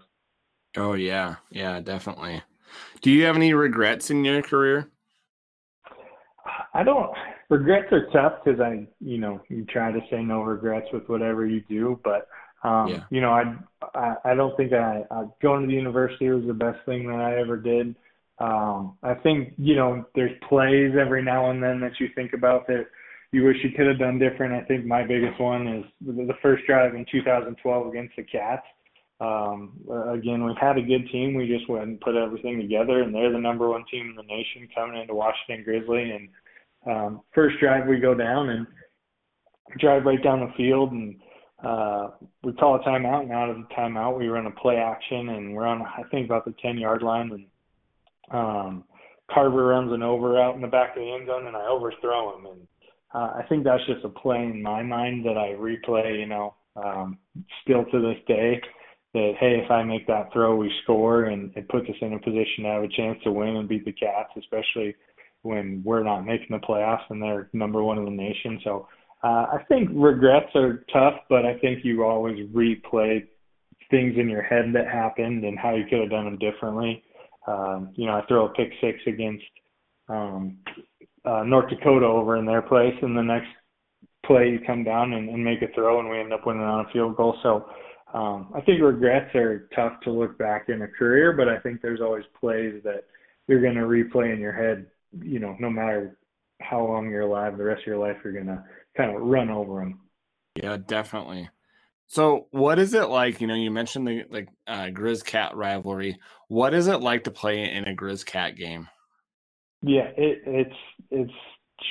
[0.77, 2.43] Oh yeah, yeah, definitely.
[3.01, 4.89] Do you have any regrets in your career?
[6.73, 7.11] I don't.
[7.49, 11.45] Regrets are tough because I, you know, you try to say no regrets with whatever
[11.45, 12.27] you do, but
[12.65, 13.03] um, yeah.
[13.09, 13.55] you know, I,
[13.93, 17.19] I I don't think I, I going to the university was the best thing that
[17.19, 17.95] I ever did.
[18.39, 22.67] Um, I think you know there's plays every now and then that you think about
[22.67, 22.87] that
[23.31, 24.53] you wish you could have done different.
[24.53, 28.65] I think my biggest one is the first drive in 2012 against the Cats.
[29.19, 31.35] Um, again, we had a good team.
[31.35, 34.23] We just went and put everything together, and they're the number one team in the
[34.23, 36.11] nation coming into Washington Grizzly.
[36.11, 36.29] And
[36.85, 38.67] um, first drive, we go down and
[39.79, 41.15] drive right down the field, and
[41.65, 42.09] uh,
[42.43, 43.23] we call a timeout.
[43.23, 46.25] And out of the timeout, we run a play action, and we're on I think
[46.25, 47.45] about the 10 yard line, and
[48.31, 48.83] um,
[49.31, 52.37] Carver runs an over out in the back of the end zone, and I overthrow
[52.37, 52.45] him.
[52.45, 52.67] And
[53.13, 56.53] uh, I think that's just a play in my mind that I replay, you know,
[56.75, 57.17] um,
[57.63, 58.61] still to this day
[59.13, 62.19] that hey, if I make that throw, we score, and it puts us in a
[62.19, 64.93] position to have a chance to win and beat the Cats, especially
[65.41, 68.59] when we're not making the playoffs and they're number one in the nation.
[68.63, 68.87] So
[69.25, 73.25] uh, I think regrets are tough, but I think you always replay
[73.89, 77.03] things in your head that happened and how you could have done them differently.
[77.47, 79.43] Um, you know, I throw a pick six against
[80.09, 80.57] um,
[81.25, 83.47] uh, North Dakota over in their place, and the next
[84.27, 86.85] play you come down and, and make a throw, and we end up winning on
[86.85, 87.35] a field goal.
[87.41, 87.67] So
[88.13, 91.81] um, I think regrets are tough to look back in a career, but I think
[91.81, 93.05] there's always plays that
[93.47, 94.85] you're going to replay in your head.
[95.19, 96.15] You know, no matter
[96.61, 98.63] how long you're alive, the rest of your life, you're going to
[98.95, 99.99] kind of run over them.
[100.55, 101.49] Yeah, definitely.
[102.07, 103.41] So, what is it like?
[103.41, 106.19] You know, you mentioned the like uh, Grizz Cat rivalry.
[106.47, 108.87] What is it like to play in a Grizz Cat game?
[109.81, 110.75] Yeah, it, it's
[111.11, 111.33] it's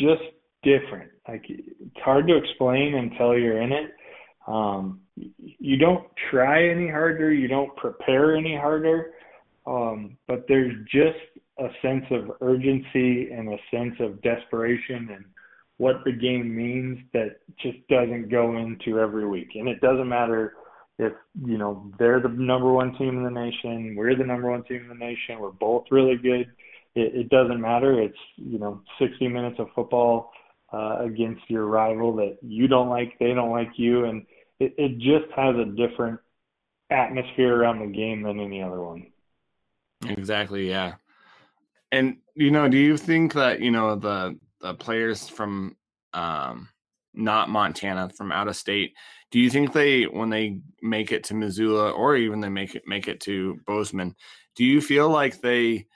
[0.01, 0.23] just
[0.63, 1.11] different.
[1.29, 3.93] Like it's hard to explain until you're in it.
[4.47, 9.13] Um, you don't try any harder, you don't prepare any harder,
[9.67, 11.19] um, but there's just
[11.59, 15.25] a sense of urgency and a sense of desperation and
[15.79, 19.49] what the game means that just doesn't go into every week.
[19.55, 20.55] And it doesn't matter
[20.99, 21.13] if,
[21.45, 24.83] you know, they're the number one team in the nation, we're the number one team
[24.83, 26.47] in the nation, we're both really good.
[26.95, 28.01] It, it doesn't matter.
[28.01, 30.31] It's, you know, 60 minutes of football
[30.73, 34.05] uh, against your rival that you don't like, they don't like you.
[34.05, 34.25] And
[34.61, 36.21] it, it just has a different
[36.91, 39.07] atmosphere around the game than any other one.
[40.07, 40.69] Exactly.
[40.69, 40.95] Yeah.
[41.91, 45.77] And you know, do you think that you know the the players from
[46.15, 46.69] um,
[47.13, 48.95] not Montana from out of state?
[49.31, 52.83] Do you think they when they make it to Missoula or even they make it
[52.87, 54.17] make it to Bozeman,
[54.57, 55.87] do you feel like they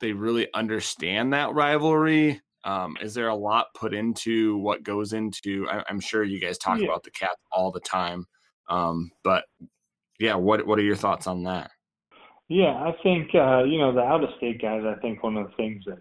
[0.00, 2.40] they really understand that rivalry?
[2.64, 5.66] Um, is there a lot put into what goes into?
[5.70, 6.86] I, am sure you guys talk yeah.
[6.86, 8.26] about the Cats all the time,
[8.68, 9.44] um, but
[10.18, 11.70] yeah, what what are your thoughts on that?
[12.48, 14.82] Yeah, I think uh, you know the out of state guys.
[14.84, 16.00] I think one of the things that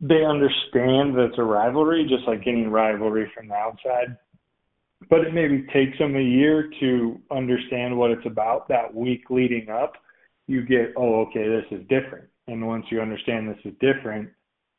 [0.00, 4.16] they understand that it's a rivalry, just like any rivalry from the outside.
[5.10, 8.68] But it maybe takes them a year to understand what it's about.
[8.68, 9.94] That week leading up,
[10.46, 12.28] you get, oh, okay, this is different.
[12.46, 14.30] And once you understand this is different,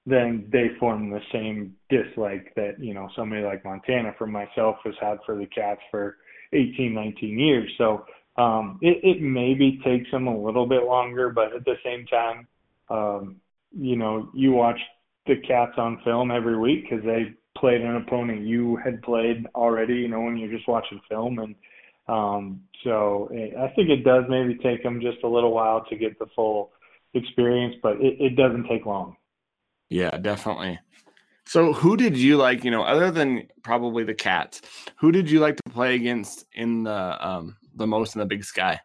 [0.05, 4.95] then they form the same dislike that you know somebody like Montana for myself has
[4.99, 6.17] had for the Cats for
[6.53, 7.71] 18, 19 years.
[7.77, 8.05] So
[8.37, 12.47] um, it, it maybe takes them a little bit longer, but at the same time,
[12.89, 13.35] um,
[13.77, 14.79] you know, you watch
[15.29, 19.95] the Cats on film every week because they played an opponent you had played already.
[19.95, 21.55] You know, when you're just watching film, and
[22.07, 25.95] um, so it, I think it does maybe take them just a little while to
[25.95, 26.71] get the full
[27.13, 29.15] experience, but it, it doesn't take long.
[29.89, 30.79] Yeah, definitely.
[31.45, 32.63] So, who did you like?
[32.63, 34.61] You know, other than probably the Cats,
[34.99, 38.43] who did you like to play against in the um, the most in the Big
[38.43, 38.79] Sky?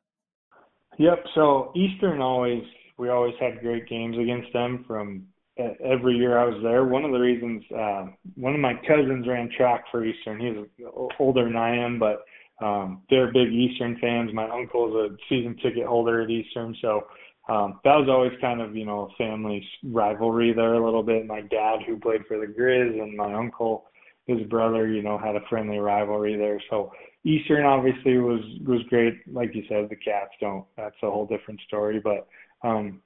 [0.98, 1.24] Yep.
[1.34, 2.62] So Eastern always
[2.96, 5.26] we always had great games against them from
[5.58, 6.84] every year I was there.
[6.84, 10.40] One of the reasons uh, one of my cousins ran track for Eastern.
[10.40, 10.86] He's
[11.18, 12.24] older than I am, but
[12.64, 14.30] um, they're big Eastern fans.
[14.32, 17.06] My uncle's a season ticket holder at Eastern, so
[17.48, 21.26] um, that was always kind of you know a family rivalry there a little bit.
[21.26, 23.84] My dad, who played for the Grizz, and my uncle,
[24.26, 26.60] his brother, you know, had a friendly rivalry there.
[26.70, 26.90] So
[27.24, 29.14] Eastern obviously was was great.
[29.30, 30.64] Like you said, the Cats don't.
[30.76, 32.00] That's a whole different story.
[32.00, 32.26] But
[32.66, 33.02] um,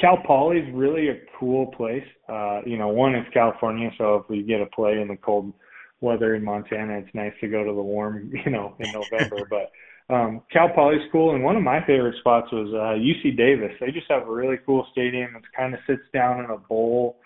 [0.00, 2.04] Cal Poly is really a cool place.
[2.28, 5.52] Uh, you know, one it's California, so if we get a play in the cold
[6.00, 9.46] weather in Montana, it's nice to go to the warm, you know, in November.
[9.50, 9.70] but
[10.14, 13.72] um, Cal Poly School, and one of my favorite spots was uh, UC Davis.
[13.80, 15.36] They just have a really cool stadium.
[15.36, 17.20] It kind of sits down in a bowl.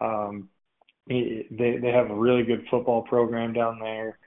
[0.00, 0.48] Um,
[1.08, 4.18] they they have a really good football program down there.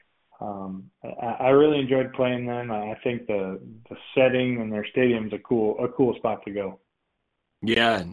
[0.41, 2.71] Um, I, I really enjoyed playing them.
[2.71, 6.79] I think the the setting and their stadium's a cool a cool spot to go.
[7.63, 8.03] Yeah,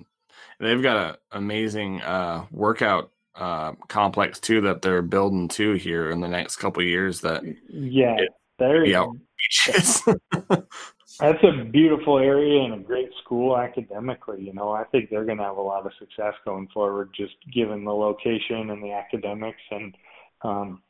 [0.58, 6.20] they've got an amazing uh, workout uh, complex too that they're building too here in
[6.20, 7.20] the next couple years.
[7.20, 9.06] That yeah, it, there yeah,
[11.20, 14.42] That's a beautiful area and a great school academically.
[14.42, 17.34] You know, I think they're going to have a lot of success going forward, just
[17.52, 19.94] given the location and the academics and
[20.42, 20.82] um,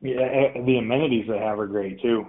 [0.00, 2.26] yeah, eh, the amenities they have are great too.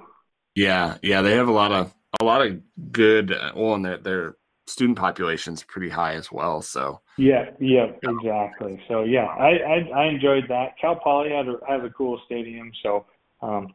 [0.56, 2.62] Yeah, yeah, they have a lot of a lot of
[2.92, 3.32] good.
[3.32, 4.36] Uh, well, and their their
[4.66, 6.62] student population is pretty high as well.
[6.62, 8.82] So yeah, yeah, exactly.
[8.88, 10.78] So yeah, I I, I enjoyed that.
[10.80, 13.06] Cal Poly had a, has a cool stadium, so
[13.42, 13.74] um,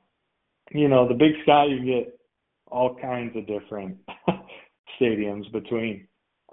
[0.72, 2.18] you know, the Big Sky, you get
[2.66, 3.99] all kinds of different
[5.01, 6.07] stadiums between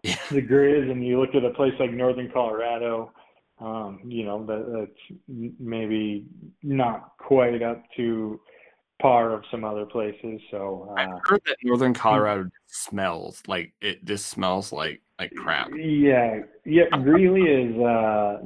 [0.04, 0.18] yeah.
[0.32, 3.12] the Grizz, and you look at a place like Northern Colorado.
[3.60, 5.20] Um, you know, that, that's
[5.60, 6.26] maybe
[6.62, 8.40] not quite up to
[9.02, 10.42] par of some other places.
[10.52, 15.70] So uh, I've heard that Northern Colorado smells like it just smells like like crap.
[15.76, 18.40] Yeah, yeah, really is uh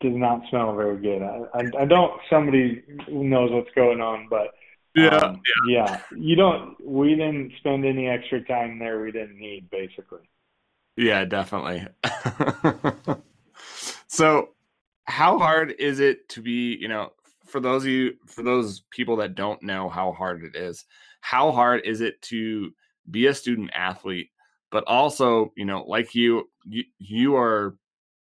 [0.00, 1.22] does not smell very good.
[1.22, 2.20] I, I, I don't.
[2.30, 4.52] Somebody knows what's going on, but
[4.94, 6.00] yeah, um, yeah, yeah.
[6.16, 6.76] You don't.
[6.84, 9.00] We didn't spend any extra time there.
[9.02, 10.20] We didn't need basically.
[10.96, 11.86] Yeah, definitely.
[14.06, 14.50] so,
[15.04, 16.76] how hard is it to be?
[16.76, 17.12] You know,
[17.46, 20.84] for those of you, for those people that don't know how hard it is,
[21.20, 22.70] how hard is it to
[23.10, 24.30] be a student athlete,
[24.70, 27.76] but also, you know, like you, you, you are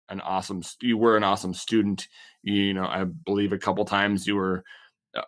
[0.10, 2.08] an awesome, you were an awesome student.
[2.42, 4.64] You know, I believe a couple times you were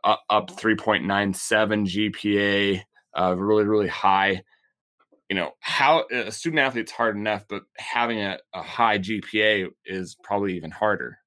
[0.04, 2.82] uh, up 3.97 GPA,
[3.18, 4.44] uh, really, really high.
[5.30, 10.18] You know, how a student athlete's hard enough, but having a, a high GPA is
[10.22, 11.21] probably even harder.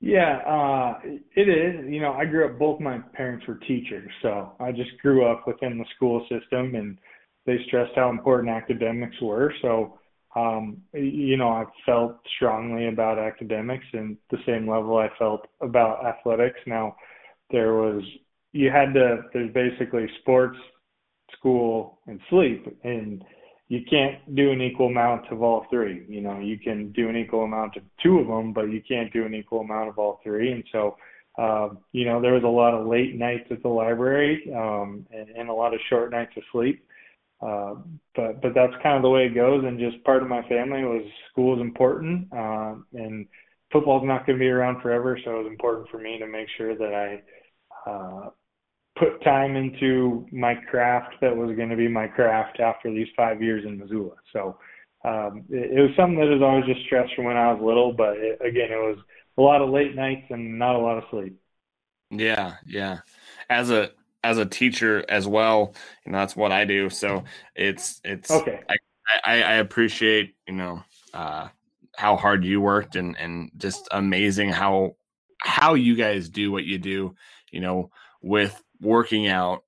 [0.00, 0.98] Yeah, uh,
[1.36, 1.84] it is.
[1.92, 5.46] You know, I grew up, both my parents were teachers, so I just grew up
[5.46, 6.98] within the school system and
[7.44, 9.52] they stressed how important academics were.
[9.60, 9.98] So,
[10.34, 16.06] um, you know, I felt strongly about academics and the same level I felt about
[16.06, 16.60] athletics.
[16.66, 16.96] Now,
[17.50, 18.02] there was,
[18.52, 20.56] you had to, there's basically sports,
[21.36, 22.66] school, and sleep.
[22.84, 23.22] And,
[23.70, 26.04] you can't do an equal amount of all three.
[26.08, 29.12] You know, you can do an equal amount of two of them, but you can't
[29.12, 30.50] do an equal amount of all three.
[30.50, 30.96] And so,
[31.38, 35.28] uh, you know, there was a lot of late nights at the library um, and,
[35.30, 36.84] and a lot of short nights of sleep.
[37.40, 37.76] Uh,
[38.16, 39.62] but but that's kind of the way it goes.
[39.64, 43.24] And just part of my family was school is important, uh, and
[43.72, 45.16] football's not going to be around forever.
[45.24, 48.30] So it was important for me to make sure that I uh,
[48.98, 53.42] put time into my craft that was going to be my craft after these five
[53.42, 54.16] years in Missoula.
[54.32, 54.58] So
[55.04, 57.92] um, it, it was something that was always just stressed from when I was little,
[57.92, 58.98] but it, again, it was
[59.38, 61.40] a lot of late nights and not a lot of sleep.
[62.10, 62.98] Yeah, yeah.
[63.48, 63.90] As a
[64.22, 65.74] as a teacher as well,
[66.04, 66.90] you know that's what I do.
[66.90, 67.24] So
[67.54, 68.60] it's it's okay.
[68.68, 68.76] I
[69.24, 70.82] I, I appreciate you know
[71.14, 71.48] uh,
[71.96, 74.96] how hard you worked and and just amazing how
[75.40, 77.14] how you guys do what you do.
[77.50, 77.90] You know
[78.22, 79.64] with working out,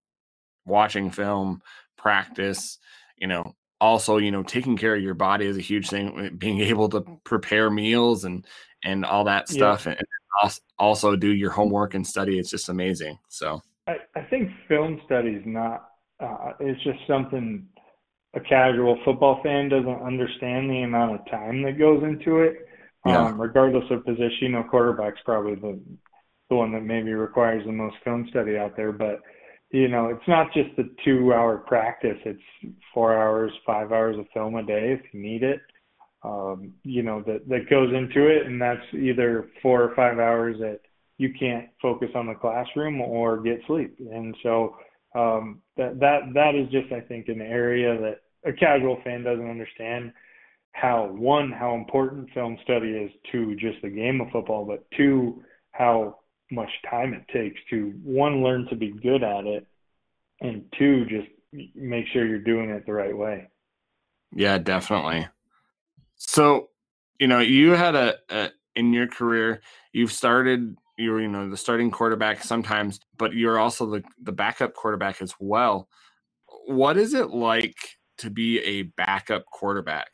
[0.65, 1.63] watching film,
[1.97, 2.79] practice,
[3.17, 6.37] you know, also, you know, taking care of your body is a huge thing.
[6.39, 8.47] Being able to prepare meals and
[8.85, 9.95] and all that stuff, yeah.
[10.43, 12.39] and also do your homework and study.
[12.39, 13.19] It's just amazing.
[13.29, 15.89] So I, I think film study is not.
[16.21, 17.67] Uh, it's just something
[18.35, 22.69] a casual football fan doesn't understand the amount of time that goes into it.
[23.05, 23.27] Yeah.
[23.27, 25.81] Um, regardless of position, you know, quarterback's probably the
[26.53, 28.93] the one that maybe requires the most film study out there.
[28.93, 29.17] But
[29.71, 32.21] you know, it's not just the two hour practice.
[32.27, 35.61] It's four hours, five hours of film a day if you need it.
[36.25, 40.57] um, you know that that goes into it, and that's either four or five hours
[40.61, 40.81] that
[41.19, 43.97] you can't focus on the classroom or get sleep.
[43.99, 44.77] And so
[45.15, 49.51] um, that that that is just I think an area that a casual fan doesn't
[49.51, 50.13] understand
[50.73, 55.43] how one how important film study is to just the game of football, but two
[55.73, 56.19] how
[56.53, 59.67] much time it takes to one learn to be good at it,
[60.41, 61.29] and two just
[61.75, 63.49] make sure you're doing it the right way.
[64.35, 65.27] Yeah, definitely.
[66.17, 66.69] So,
[67.19, 69.61] you know, you had a, a in your career,
[69.93, 74.75] you've started you're you know the starting quarterback sometimes, but you're also the the backup
[74.75, 75.89] quarterback as well.
[76.67, 77.77] What is it like
[78.19, 80.09] to be a backup quarterback?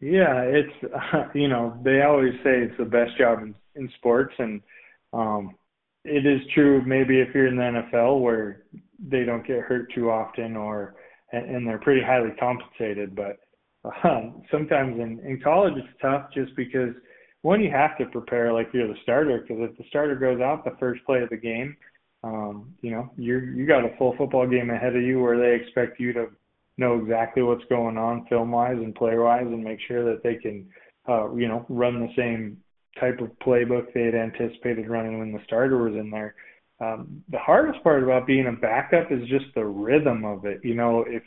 [0.00, 4.34] Yeah, it's uh, you know they always say it's the best job in, in sports,
[4.38, 4.60] and
[5.14, 5.54] um,
[6.04, 6.82] it is true.
[6.84, 7.62] Maybe if you're in the
[7.92, 8.64] NFL where
[8.98, 10.96] they don't get hurt too often, or
[11.32, 13.38] and, they're pretty highly compensated, but
[13.84, 16.94] uh, sometimes in in college it's tough just because
[17.42, 20.64] one you have to prepare like you're the starter because if the starter goes out
[20.64, 21.76] the first play of the game,
[22.22, 25.62] um, you know you're you got a full football game ahead of you where they
[25.62, 26.26] expect you to
[26.76, 30.36] know exactly what's going on film wise and player wise and make sure that they
[30.36, 30.66] can
[31.08, 32.58] uh, you know run the same
[33.00, 36.34] type of playbook they had anticipated running when the starter was in there.
[36.80, 40.60] Um, the hardest part about being a backup is just the rhythm of it.
[40.62, 41.22] You know, if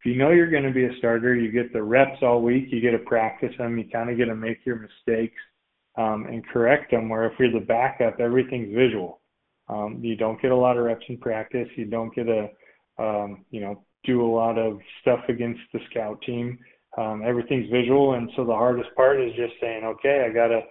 [0.00, 2.66] if you know you're going to be a starter, you get the reps all week,
[2.70, 5.34] you get to practice them, you kind of get to make your mistakes
[5.96, 7.08] um, and correct them.
[7.08, 9.20] Where if you're the backup, everything's visual.
[9.68, 11.68] Um, you don't get a lot of reps in practice.
[11.76, 12.48] You don't get a,
[12.98, 16.58] um, you know, do a lot of stuff against the scout team.
[16.96, 20.62] Um, everything's visual, and so the hardest part is just saying, okay, I gotta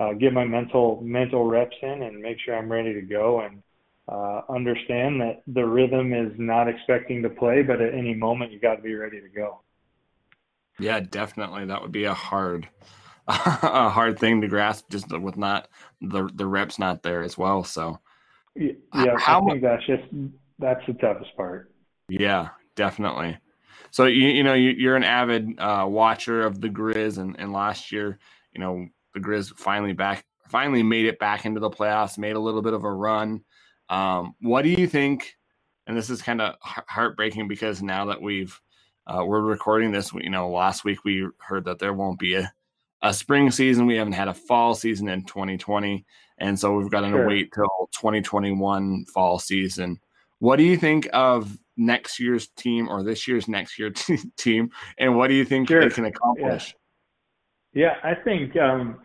[0.00, 3.62] uh, get my mental mental reps in and make sure I'm ready to go and
[4.08, 8.58] uh, understand that the rhythm is not expecting to play, but at any moment you
[8.58, 9.60] got to be ready to go.
[10.78, 11.66] Yeah, definitely.
[11.66, 12.68] That would be a hard,
[13.28, 15.68] a hard thing to grasp, just with not
[16.00, 17.64] the the reps not there as well.
[17.64, 18.00] So,
[18.56, 18.72] yeah,
[19.16, 20.02] how, I think that's just
[20.58, 21.72] that's the toughest part.
[22.08, 23.38] Yeah, definitely.
[23.90, 27.52] So you you know you, are an avid uh, watcher of the Grizz, and, and
[27.52, 28.18] last year,
[28.52, 32.40] you know, the Grizz finally back finally made it back into the playoffs, made a
[32.40, 33.42] little bit of a run.
[33.88, 35.34] Um, what do you think?
[35.86, 38.58] And this is kind of heartbreaking because now that we've
[39.06, 42.50] uh, we're recording this, you know, last week we heard that there won't be a,
[43.02, 43.86] a spring season.
[43.86, 46.06] We haven't had a fall season in 2020,
[46.38, 47.28] and so we've got to sure.
[47.28, 50.00] wait till 2021 fall season.
[50.38, 54.70] What do you think of next year's team or this year's next year t- team,
[54.98, 55.80] and what do you think sure.
[55.80, 56.74] they can accomplish?
[56.74, 56.83] Yeah,
[57.74, 59.00] yeah I think um,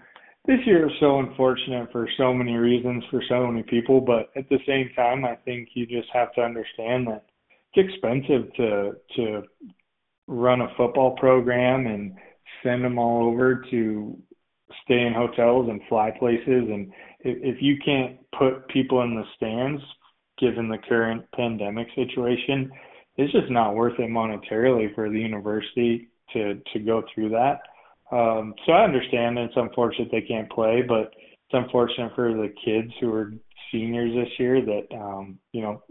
[0.46, 4.48] this year is so unfortunate for so many reasons for so many people, but at
[4.50, 7.26] the same time, I think you just have to understand that
[7.74, 9.44] it's expensive to to
[10.28, 12.14] run a football program and
[12.64, 14.18] send them all over to
[14.84, 16.46] stay in hotels and fly places.
[16.48, 16.92] And
[17.22, 19.82] if, if you can't put people in the stands
[20.40, 22.72] given the current pandemic situation
[23.20, 27.60] it's just not worth it monetarily for the university to to go through that
[28.12, 32.92] um, so I understand it's unfortunate they can't play, but it's unfortunate for the kids
[33.00, 33.34] who are
[33.72, 35.84] seniors this year that um, you know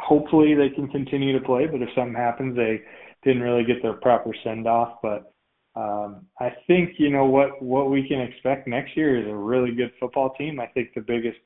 [0.00, 2.80] hopefully they can continue to play, but if something happens they
[3.22, 4.98] didn't really get their proper send off.
[5.02, 5.32] But
[5.74, 9.74] um, I think you know what what we can expect next year is a really
[9.74, 10.60] good football team.
[10.60, 11.38] I think the biggest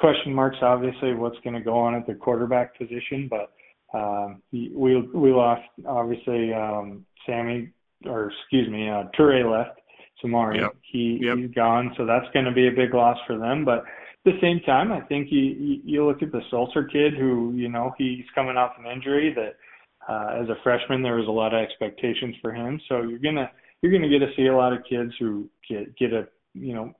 [0.00, 3.52] question marks obviously what's going to go on at the quarterback position, but
[3.96, 4.70] um, we
[5.14, 7.70] we lost obviously um, Sammy
[8.04, 9.80] or excuse me, uh, Toure left.
[10.24, 10.74] Samori, yep.
[10.80, 11.36] he yep.
[11.36, 13.64] he's gone, so that's going to be a big loss for them.
[13.64, 13.84] But at
[14.24, 17.68] the same time, I think you you, you look at the Sulser kid, who you
[17.68, 19.56] know he's coming off an injury that
[20.08, 22.80] uh, as a freshman there was a lot of expectations for him.
[22.88, 23.50] So you're gonna
[23.82, 26.92] you're gonna get to see a lot of kids who get get a you know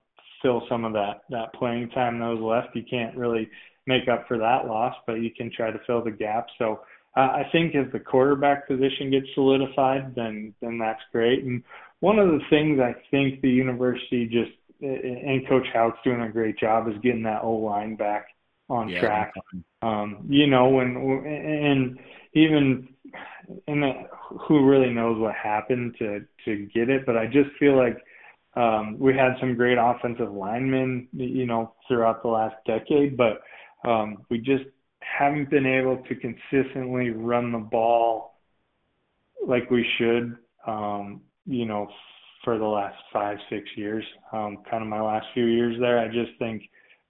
[0.42, 2.76] fill some of that that playing time that was left.
[2.76, 3.48] You can't really
[3.86, 6.46] make up for that loss, but you can try to fill the gap.
[6.58, 6.80] So
[7.16, 11.44] uh, I think if the quarterback position gets solidified, then then that's great.
[11.44, 11.62] And
[12.00, 14.52] one of the things I think the university just
[14.82, 18.26] and Coach Hauck's doing a great job is getting that O line back
[18.68, 19.34] on yeah, track.
[19.80, 21.98] Um, you know, when and
[22.34, 22.88] even
[23.66, 23.84] and
[24.46, 27.96] who really knows what happened to to get it, but I just feel like
[28.56, 33.42] um, we had some great offensive linemen, you know, throughout the last decade, but
[33.88, 34.64] um, we just
[35.18, 38.38] haven't been able to consistently run the ball
[39.46, 41.88] like we should, um, you know,
[42.44, 45.98] for the last five, six years, um, kind of my last few years there.
[45.98, 46.62] I just think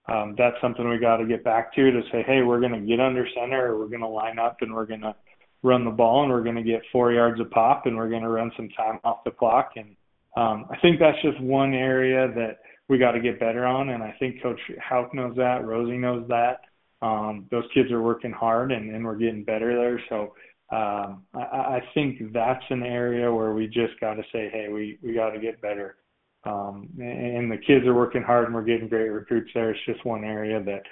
[0.09, 2.81] um, that's something we got to get back to to say, hey, we're going to
[2.81, 5.15] get under center, or we're going to line up and we're going to
[5.63, 8.23] run the ball and we're going to get four yards of pop and we're going
[8.23, 9.73] to run some time off the clock.
[9.77, 9.97] And
[10.37, 12.59] um, I think that's just one area that
[12.89, 13.89] we got to get better on.
[13.89, 15.65] And I think Coach Hauck knows that.
[15.65, 16.61] Rosie knows that.
[17.07, 20.01] Um, those kids are working hard and, and we're getting better there.
[20.09, 20.35] So
[20.77, 24.99] um, I, I think that's an area where we just got to say, hey, we,
[25.03, 25.97] we got to get better.
[26.45, 29.71] Um, and the kids are working hard and we're getting great recruits there.
[29.71, 30.83] It's just one area that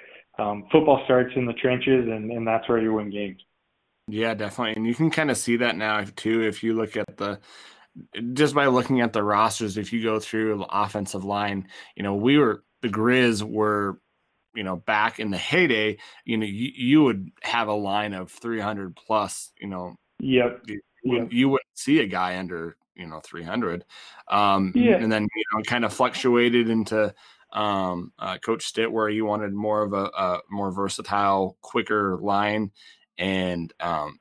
[0.41, 3.41] um, football starts in the trenches and, and that's where you win games.
[4.07, 4.75] Yeah, definitely.
[4.75, 7.39] And you can kind of see that now too if you look at the
[8.33, 12.15] just by looking at the rosters, if you go through the offensive line, you know,
[12.15, 13.99] we were the Grizz were,
[14.55, 18.31] you know, back in the heyday, you know, you, you would have a line of
[18.31, 19.95] 300 plus, you know.
[20.19, 20.63] Yep.
[20.67, 21.27] You, yep.
[21.31, 23.83] you wouldn't see a guy under, you know, 300.
[24.27, 24.95] Um, yeah.
[24.95, 27.13] And then, you know, kind of fluctuated into
[27.51, 32.71] um, uh, Coach Stitt where he wanted more of a, a more versatile, quicker line.
[33.17, 34.19] And um,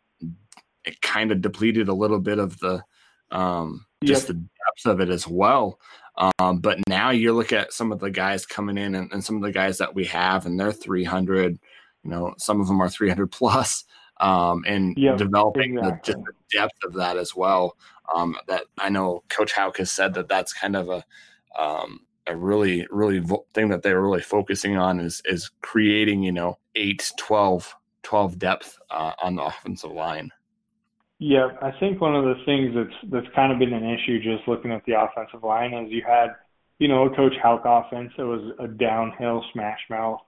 [0.85, 2.83] it kind of depleted a little bit of the,
[3.31, 5.79] um, just the depth of it as well.
[6.17, 9.37] Um, but now you look at some of the guys coming in and, and, some
[9.37, 11.59] of the guys that we have, and they're 300.
[12.05, 13.85] You know, some of them are 300 plus,
[14.21, 16.15] um, and yep, developing exactly.
[16.15, 17.77] the, just the depth of that as well.
[18.15, 21.05] Um, that I know Coach Hauck has said that that's kind of a
[21.59, 26.33] um, a really really vo- thing that they're really focusing on is is creating you
[26.33, 30.31] know 8 12 12 depth uh, on the offensive line
[31.27, 34.47] yeah, I think one of the things that's that's kind of been an issue just
[34.47, 36.35] looking at the offensive line is you had,
[36.79, 40.21] you know, Coach Hauck offense that was a downhill smash mouth,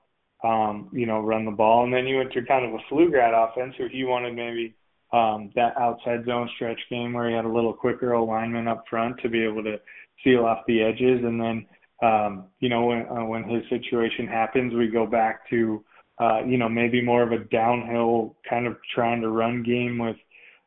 [0.42, 3.34] um, you know, run the ball, and then you went to kind of a Pflugrad
[3.34, 4.74] offense if you wanted maybe
[5.12, 9.20] um, that outside zone stretch game where you had a little quicker alignment up front
[9.20, 9.78] to be able to
[10.24, 11.66] seal off the edges, and then
[12.02, 15.84] um, you know when uh, when his situation happens, we go back to
[16.18, 20.16] uh, you know maybe more of a downhill kind of trying to run game with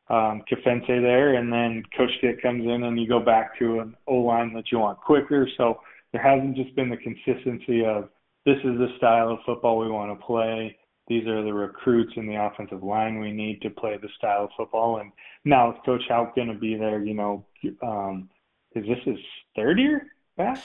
[0.10, 3.96] um, Kafense there, and then Coach Stitt comes in, and you go back to an
[4.08, 5.48] O line that you want quicker.
[5.58, 5.80] So
[6.12, 8.10] there hasn't just been the consistency of
[8.46, 10.76] this is the style of football we want to play.
[11.08, 14.52] These are the recruits in the offensive line we need to play the style of
[14.56, 14.98] football.
[14.98, 15.12] And
[15.44, 17.04] now is Coach Hauck going to be there?
[17.04, 17.46] You know,
[17.84, 18.30] um,
[18.76, 19.18] is this his
[19.56, 20.08] third year
[20.38, 20.60] back?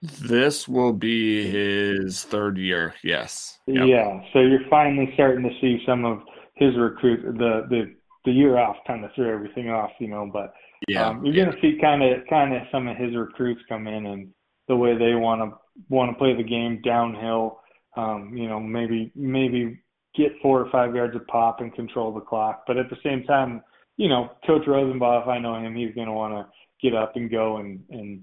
[0.00, 2.94] This will be his third year.
[3.02, 3.58] Yes.
[3.66, 3.86] Yep.
[3.88, 4.20] Yeah.
[4.32, 6.20] So you're finally starting to see some of
[6.54, 7.94] his recruit the the
[8.28, 10.28] the year off kind of threw everything off, you know.
[10.30, 10.52] But
[10.86, 11.50] yeah, um, you're yeah.
[11.50, 14.28] to see kind of kind of some of his recruits come in and
[14.68, 17.60] the way they want to want to play the game downhill.
[17.96, 19.80] Um, you know, maybe maybe
[20.14, 23.24] get four or five yards of pop and control the clock, but at the same
[23.24, 23.62] time,
[23.96, 26.46] you know, Coach Rosenbach, if I know him, he's going to want to
[26.86, 28.22] get up and go and and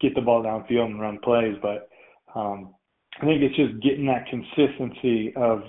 [0.00, 1.56] get the ball downfield and run plays.
[1.60, 1.88] But
[2.36, 2.74] um,
[3.20, 5.62] I think it's just getting that consistency of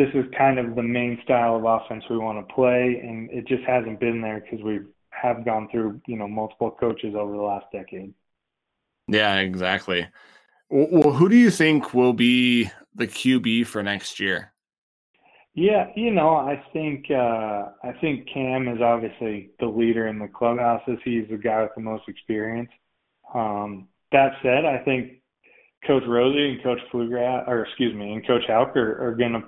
[0.00, 3.46] this is kind of the main style of offense we want to play, and it
[3.46, 7.42] just hasn't been there because we have gone through you know multiple coaches over the
[7.42, 8.14] last decade.
[9.08, 10.08] Yeah, exactly.
[10.70, 14.52] Well, who do you think will be the QB for next year?
[15.52, 20.28] Yeah, you know, I think uh, I think Cam is obviously the leader in the
[20.28, 20.98] clubhouses.
[21.04, 22.70] He's the guy with the most experience.
[23.34, 25.20] Um, that said, I think
[25.86, 29.42] Coach Rosie and Coach Pflugrad, or excuse me, and Coach Hauck are, are going to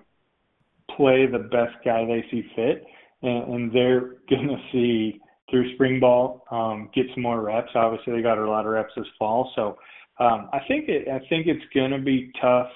[0.97, 2.85] play the best guy they see fit,
[3.23, 4.01] and, and they're
[4.31, 5.20] going to see
[5.51, 7.70] through spring ball um, get some more reps.
[7.74, 9.77] Obviously, they got a lot of reps this fall, so
[10.19, 11.09] um, I think it.
[11.09, 12.69] I think it's going to be tough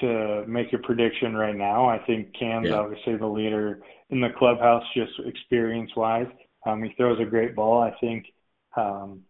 [0.00, 1.88] to make a prediction right now.
[1.88, 2.76] I think Cam's Yeah.
[2.76, 3.80] obviously the leader
[4.10, 6.26] in the clubhouse, just experience wise.
[6.66, 7.82] Um, he throws a great ball.
[7.82, 8.26] I think.
[8.76, 9.22] Um,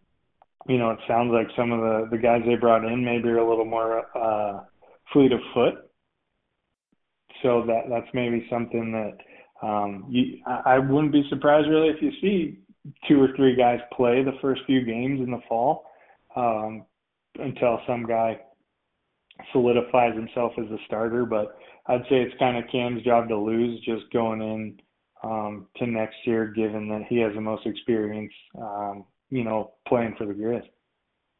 [0.68, 3.38] you know, it sounds like some of the the guys they brought in maybe are
[3.38, 4.60] a little more uh,
[5.12, 5.90] fleet of foot
[7.42, 12.02] so that that's maybe something that um, you, I, I wouldn't be surprised really if
[12.02, 12.58] you see
[13.08, 15.86] two or three guys play the first few games in the fall
[16.36, 16.84] um,
[17.38, 18.38] until some guy
[19.52, 21.24] solidifies himself as a starter.
[21.24, 21.56] But
[21.86, 24.78] I'd say it's kind of Cam's job to lose just going in
[25.22, 30.14] um, to next year, given that he has the most experience, um, you know, playing
[30.18, 30.62] for the Grizz.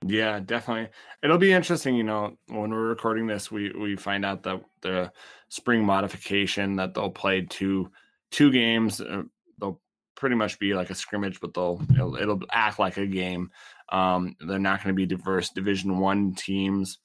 [0.04, 0.90] Yeah, definitely.
[1.22, 5.12] It'll be interesting, you know, when we're recording this, we we find out that the
[5.48, 7.90] spring modification that they'll play two
[8.30, 9.00] two games.
[9.00, 9.22] Uh,
[9.60, 9.80] they'll
[10.16, 13.50] pretty much be like a scrimmage, but they'll it'll, it'll act like a game.
[13.90, 16.98] Um, they're not going to be diverse Division One teams,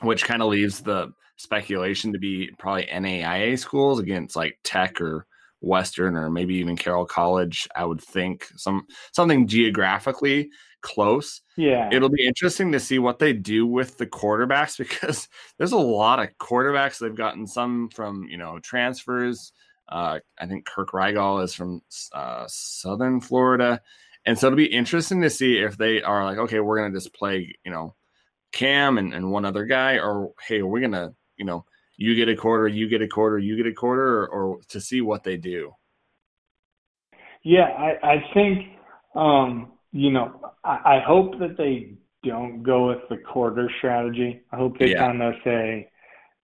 [0.00, 5.26] which kind of leaves the speculation to be probably NAIA schools against like Tech or
[5.60, 7.68] Western or maybe even Carroll College.
[7.74, 10.50] I would think some something geographically
[10.84, 11.40] close.
[11.56, 11.88] Yeah.
[11.90, 15.28] It'll be interesting to see what they do with the quarterbacks because
[15.58, 16.98] there's a lot of quarterbacks.
[16.98, 19.52] They've gotten some from, you know, transfers.
[19.88, 21.82] Uh, I think Kirk Rigall is from
[22.12, 23.80] uh, Southern Florida.
[24.26, 26.96] And so it'll be interesting to see if they are like, okay, we're going to
[26.96, 27.94] just play, you know,
[28.52, 31.64] Cam and, and one other guy, or hey, we're going to, you know,
[31.96, 34.80] you get a quarter, you get a quarter, you get a quarter, or, or to
[34.80, 35.74] see what they do.
[37.42, 38.68] Yeah, I, I think,
[39.14, 41.92] um, you know, I, I hope that they
[42.24, 44.42] don't go with the quarter strategy.
[44.50, 45.06] I hope they yeah.
[45.06, 45.88] kind of say,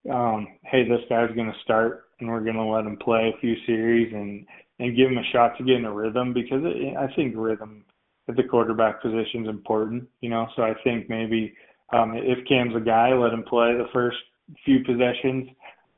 [0.09, 3.39] um, hey, this guy's going to start and we're going to let him play a
[3.41, 4.45] few series and,
[4.79, 7.83] and give him a shot to get in a rhythm because it, I think rhythm
[8.29, 10.47] at the quarterback position is important, you know.
[10.55, 11.53] So I think maybe
[11.91, 14.17] um, if Cam's a guy, let him play the first
[14.63, 15.49] few possessions.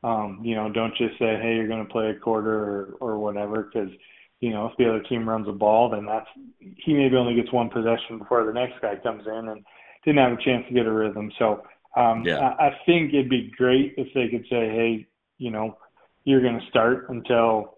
[0.03, 3.19] Um, you know, don't just say, hey, you're going to play a quarter or, or
[3.19, 3.91] whatever because–
[4.43, 6.27] you know, if the other team runs a ball, then that's
[6.59, 9.63] he maybe only gets one possession before the next guy comes in and
[10.03, 11.31] didn't have a chance to get a rhythm.
[11.39, 11.63] So
[11.95, 12.39] um, yeah.
[12.39, 15.07] I, I think it'd be great if they could say, hey,
[15.37, 15.77] you know,
[16.25, 17.77] you're going to start until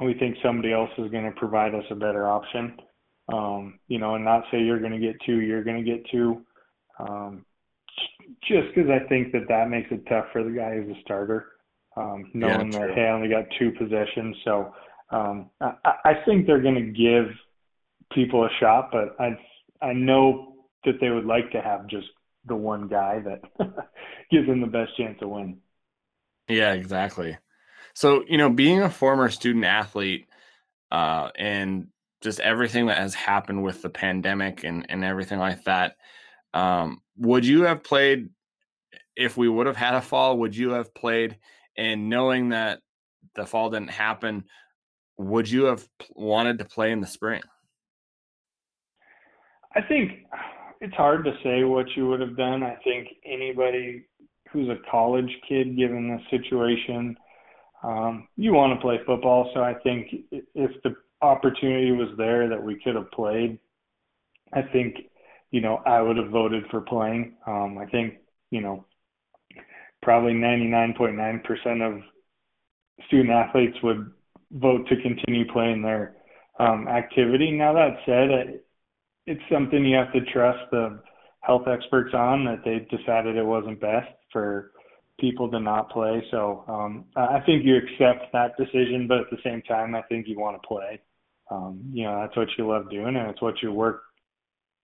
[0.00, 2.78] we think somebody else is going to provide us a better option.
[3.30, 6.08] Um, you know, and not say you're going to get two, you're going to get
[6.10, 6.40] two.
[6.98, 7.44] Um,
[8.44, 11.48] just because I think that that makes it tough for the guy who's a starter,
[11.98, 14.36] um, knowing yeah, that hey, I only got two possessions.
[14.46, 14.72] So
[15.10, 15.72] um, I,
[16.04, 17.34] I think they're going to give
[18.12, 19.38] people a shot, but I
[19.80, 20.54] I know
[20.84, 22.08] that they would like to have just
[22.46, 23.42] the one guy that
[24.30, 25.58] gives them the best chance to win.
[26.48, 27.36] Yeah, exactly.
[27.94, 30.28] So you know, being a former student athlete,
[30.90, 31.88] uh, and
[32.22, 35.96] just everything that has happened with the pandemic and and everything like that,
[36.54, 38.28] um, would you have played
[39.16, 40.38] if we would have had a fall?
[40.38, 41.38] Would you have played?
[41.76, 42.80] And knowing that
[43.34, 44.44] the fall didn't happen,
[45.18, 47.42] would you have wanted to play in the spring?
[49.74, 50.26] I think
[50.80, 52.62] it's hard to say what you would have done.
[52.62, 54.06] I think anybody
[54.50, 57.16] who's a college kid, given the situation,
[57.82, 59.50] um, you want to play football.
[59.54, 63.58] So I think if the opportunity was there that we could have played,
[64.52, 64.96] I think,
[65.50, 67.36] you know, I would have voted for playing.
[67.46, 68.14] Um, I think,
[68.50, 68.84] you know,
[70.02, 72.02] probably 99.9% of
[73.06, 74.10] student athletes would
[74.52, 76.16] vote to continue playing their
[76.58, 77.52] um, activity.
[77.52, 78.60] Now that said,
[79.26, 81.00] it's something you have to trust the
[81.40, 84.72] health experts on that they decided it wasn't best for
[85.20, 86.22] people to not play.
[86.30, 90.26] So um, I think you accept that decision, but at the same time, I think
[90.28, 91.00] you want to play.
[91.50, 94.02] Um, you know, that's what you love doing, and it's what you work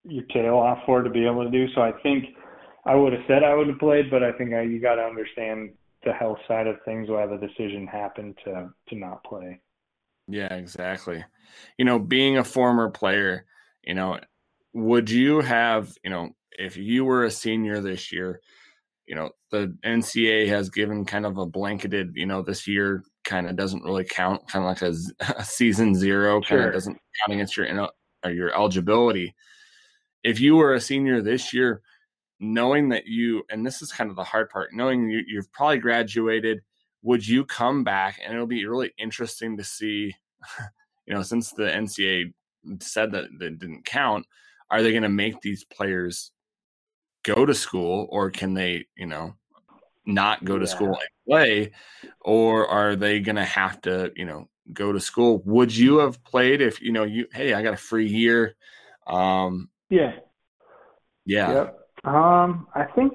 [0.04, 1.66] your tail off for to be able to do.
[1.74, 2.24] So I think
[2.84, 5.02] I would have said I would have played, but I think I, you got to
[5.02, 5.70] understand
[6.04, 9.60] the health side of things why the decision happened to to not play.
[10.28, 11.24] Yeah, exactly.
[11.78, 13.46] You know, being a former player,
[13.82, 14.18] you know,
[14.72, 18.40] would you have, you know, if you were a senior this year,
[19.06, 23.48] you know, the NCAA has given kind of a blanketed, you know, this year kind
[23.48, 27.34] of doesn't really count, kind of like a, a season zero, kind of doesn't count
[27.34, 27.66] against your
[28.24, 29.34] your eligibility.
[30.22, 31.82] If you were a senior this year,
[32.52, 35.78] knowing that you and this is kind of the hard part knowing you, you've probably
[35.78, 36.60] graduated
[37.02, 38.18] would you come back?
[38.24, 40.14] And it'll be really interesting to see
[41.06, 42.32] you know since the ncaa
[42.80, 44.26] said that that didn't count
[44.70, 46.32] are they going to make these players
[47.22, 49.34] go to school or can they you know
[50.06, 50.70] not go to yeah.
[50.70, 51.72] school and play?
[52.20, 55.42] Or are they going to have to you know go to school?
[55.44, 58.54] Would you have played if you know you hey i got a free year
[59.06, 60.12] um yeah.
[61.26, 61.52] Yeah.
[61.52, 61.80] Yep.
[62.04, 63.12] Um, I think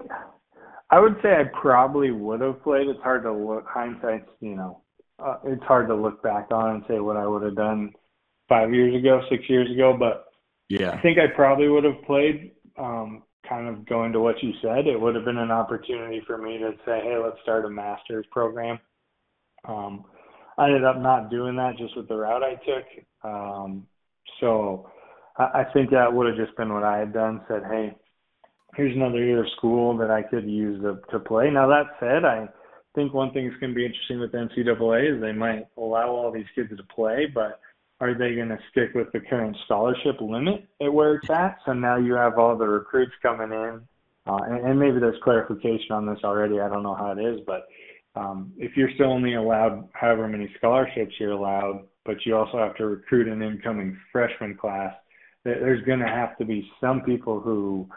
[0.89, 2.87] I would say I probably would have played.
[2.87, 4.81] It's hard to look hindsight's, you know,
[5.23, 7.93] uh, it's hard to look back on and say what I would have done
[8.47, 9.95] five years ago, six years ago.
[9.97, 10.25] But
[10.69, 12.51] yeah, I think I probably would have played.
[12.77, 16.37] Um, kind of going to what you said, it would have been an opportunity for
[16.37, 18.79] me to say, hey, let's start a master's program.
[19.67, 20.05] Um,
[20.57, 22.85] I ended up not doing that just with the route I took.
[23.23, 23.87] Um,
[24.39, 24.89] so
[25.37, 27.41] I, I think that would have just been what I had done.
[27.47, 27.95] Said, hey,
[28.75, 31.49] here's another year of school that I could use to, to play.
[31.49, 32.47] Now that said, I
[32.95, 36.31] think one thing that's going to be interesting with NCAA is they might allow all
[36.31, 37.59] these kids to play, but
[38.01, 41.57] are they going to stick with the current scholarship limit at where it's at?
[41.65, 43.81] So now you have all the recruits coming in,
[44.25, 46.59] uh, and, and maybe there's clarification on this already.
[46.59, 47.67] I don't know how it is, but
[48.15, 52.75] um, if you're still only allowed however many scholarships you're allowed, but you also have
[52.77, 54.93] to recruit an incoming freshman class,
[55.43, 57.87] there's going to have to be some people who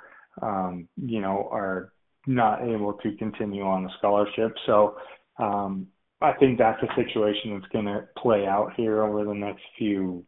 [0.41, 1.93] um, you know, are
[2.27, 4.55] not able to continue on the scholarship.
[4.67, 4.97] So
[5.39, 5.89] um,
[6.21, 10.25] I think that's a situation that's going to play out here over the next few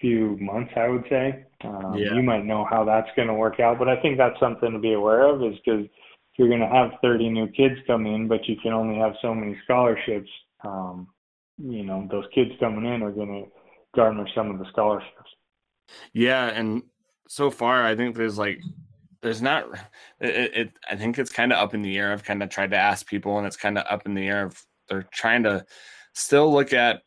[0.00, 0.72] few months.
[0.76, 2.12] I would say um, yeah.
[2.14, 4.78] you might know how that's going to work out, but I think that's something to
[4.78, 5.42] be aware of.
[5.44, 5.86] Is because
[6.36, 9.34] you're going to have 30 new kids come in, but you can only have so
[9.34, 10.30] many scholarships.
[10.64, 11.08] Um,
[11.58, 13.50] you know those kids coming in are going to
[13.94, 15.30] garner some of the scholarships.
[16.12, 16.82] Yeah, and
[17.32, 18.60] so far I think there's like
[19.22, 19.64] there's not
[20.20, 22.12] it, it I think it's kind of up in the air.
[22.12, 24.44] I've kind of tried to ask people and it's kind of up in the air
[24.44, 25.64] of they're trying to
[26.12, 27.04] still look at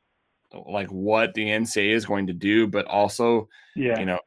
[0.66, 4.18] like what the NCAA is going to do, but also yeah, you know,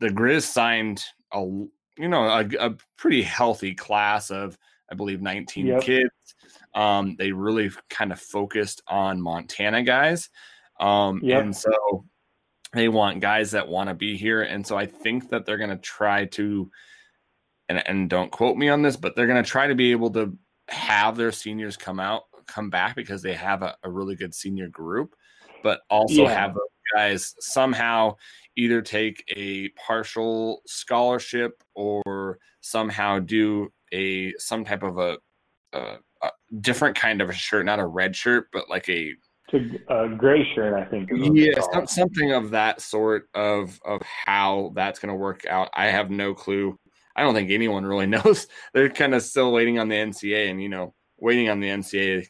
[0.00, 4.58] the Grizz signed a you know a, a pretty healthy class of
[4.90, 5.82] I believe 19 yep.
[5.82, 6.10] kids.
[6.74, 10.30] Um, they really kind of focused on Montana guys.
[10.80, 11.44] Um, yep.
[11.44, 12.04] and so
[12.74, 14.42] they want guys that want to be here.
[14.42, 16.70] And so I think that they're going to try to,
[17.68, 20.10] and, and don't quote me on this, but they're going to try to be able
[20.12, 20.36] to
[20.68, 24.68] have their seniors come out, come back because they have a, a really good senior
[24.68, 25.14] group,
[25.62, 26.34] but also yeah.
[26.34, 26.56] have
[26.94, 28.14] guys somehow
[28.56, 35.18] either take a partial scholarship or somehow do a some type of a,
[35.72, 36.30] a, a
[36.60, 39.12] different kind of a shirt, not a red shirt, but like a
[39.54, 41.10] a, gray shirt, I think.
[41.12, 45.70] Yeah, some, something of that sort of of how that's going to work out.
[45.74, 46.78] I have no clue.
[47.16, 48.46] I don't think anyone really knows.
[48.72, 52.26] They're kind of still waiting on the NCA, and you know, waiting on the NCA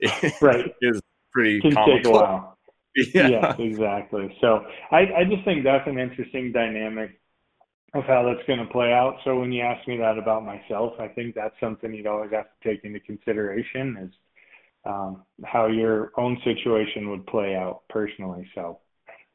[0.40, 1.00] right is
[1.32, 1.96] pretty can comical.
[1.96, 2.50] take a while.
[3.12, 3.26] Yeah.
[3.26, 4.32] yeah, exactly.
[4.40, 7.18] So I, I just think that's an interesting dynamic
[7.92, 9.16] of how that's going to play out.
[9.24, 12.44] So when you ask me that about myself, I think that's something you'd always have
[12.44, 14.10] to take into consideration is
[14.84, 18.48] um, how your own situation would play out personally.
[18.54, 18.80] So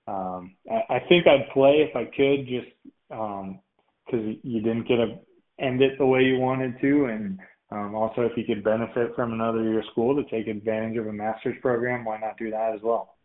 [0.08, 2.68] um, I, I think I'd play if I could, just
[3.10, 5.20] because um, you didn't get to
[5.60, 7.40] end it the way you wanted to, and
[7.72, 11.08] um, also if you could benefit from another year of school to take advantage of
[11.08, 13.16] a master's program, why not do that as well?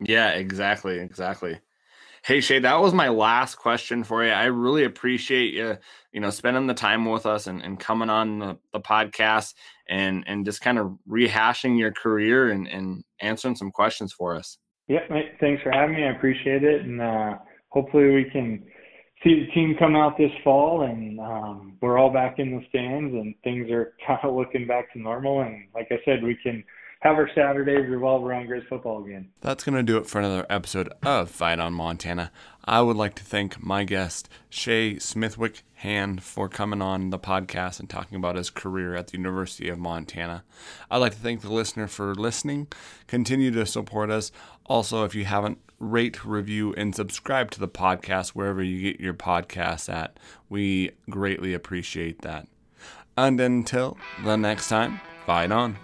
[0.00, 1.58] Yeah, exactly, exactly.
[2.24, 4.30] Hey Shay, that was my last question for you.
[4.30, 5.78] I really appreciate you,
[6.12, 9.54] you know, spending the time with us and, and coming on the, the podcast
[9.88, 14.58] and and just kind of rehashing your career and, and answering some questions for us.
[14.88, 16.04] Yeah, mate, thanks for having me.
[16.04, 17.38] I appreciate it, and uh,
[17.68, 18.64] hopefully we can
[19.22, 23.14] see the team come out this fall, and um, we're all back in the stands,
[23.14, 25.42] and things are kind of looking back to normal.
[25.42, 26.64] And like I said, we can
[27.00, 29.28] have our Saturdays revolve around Grizz football again.
[29.40, 32.32] That's going to do it for another episode of Fight on Montana.
[32.64, 37.78] I would like to thank my guest, Shay Smithwick Hand, for coming on the podcast
[37.78, 40.44] and talking about his career at the University of Montana.
[40.90, 42.66] I'd like to thank the listener for listening.
[43.06, 44.32] Continue to support us.
[44.66, 49.14] Also, if you haven't, rate, review, and subscribe to the podcast wherever you get your
[49.14, 50.18] podcasts at.
[50.48, 52.48] We greatly appreciate that.
[53.16, 55.76] And until the next time, fight on.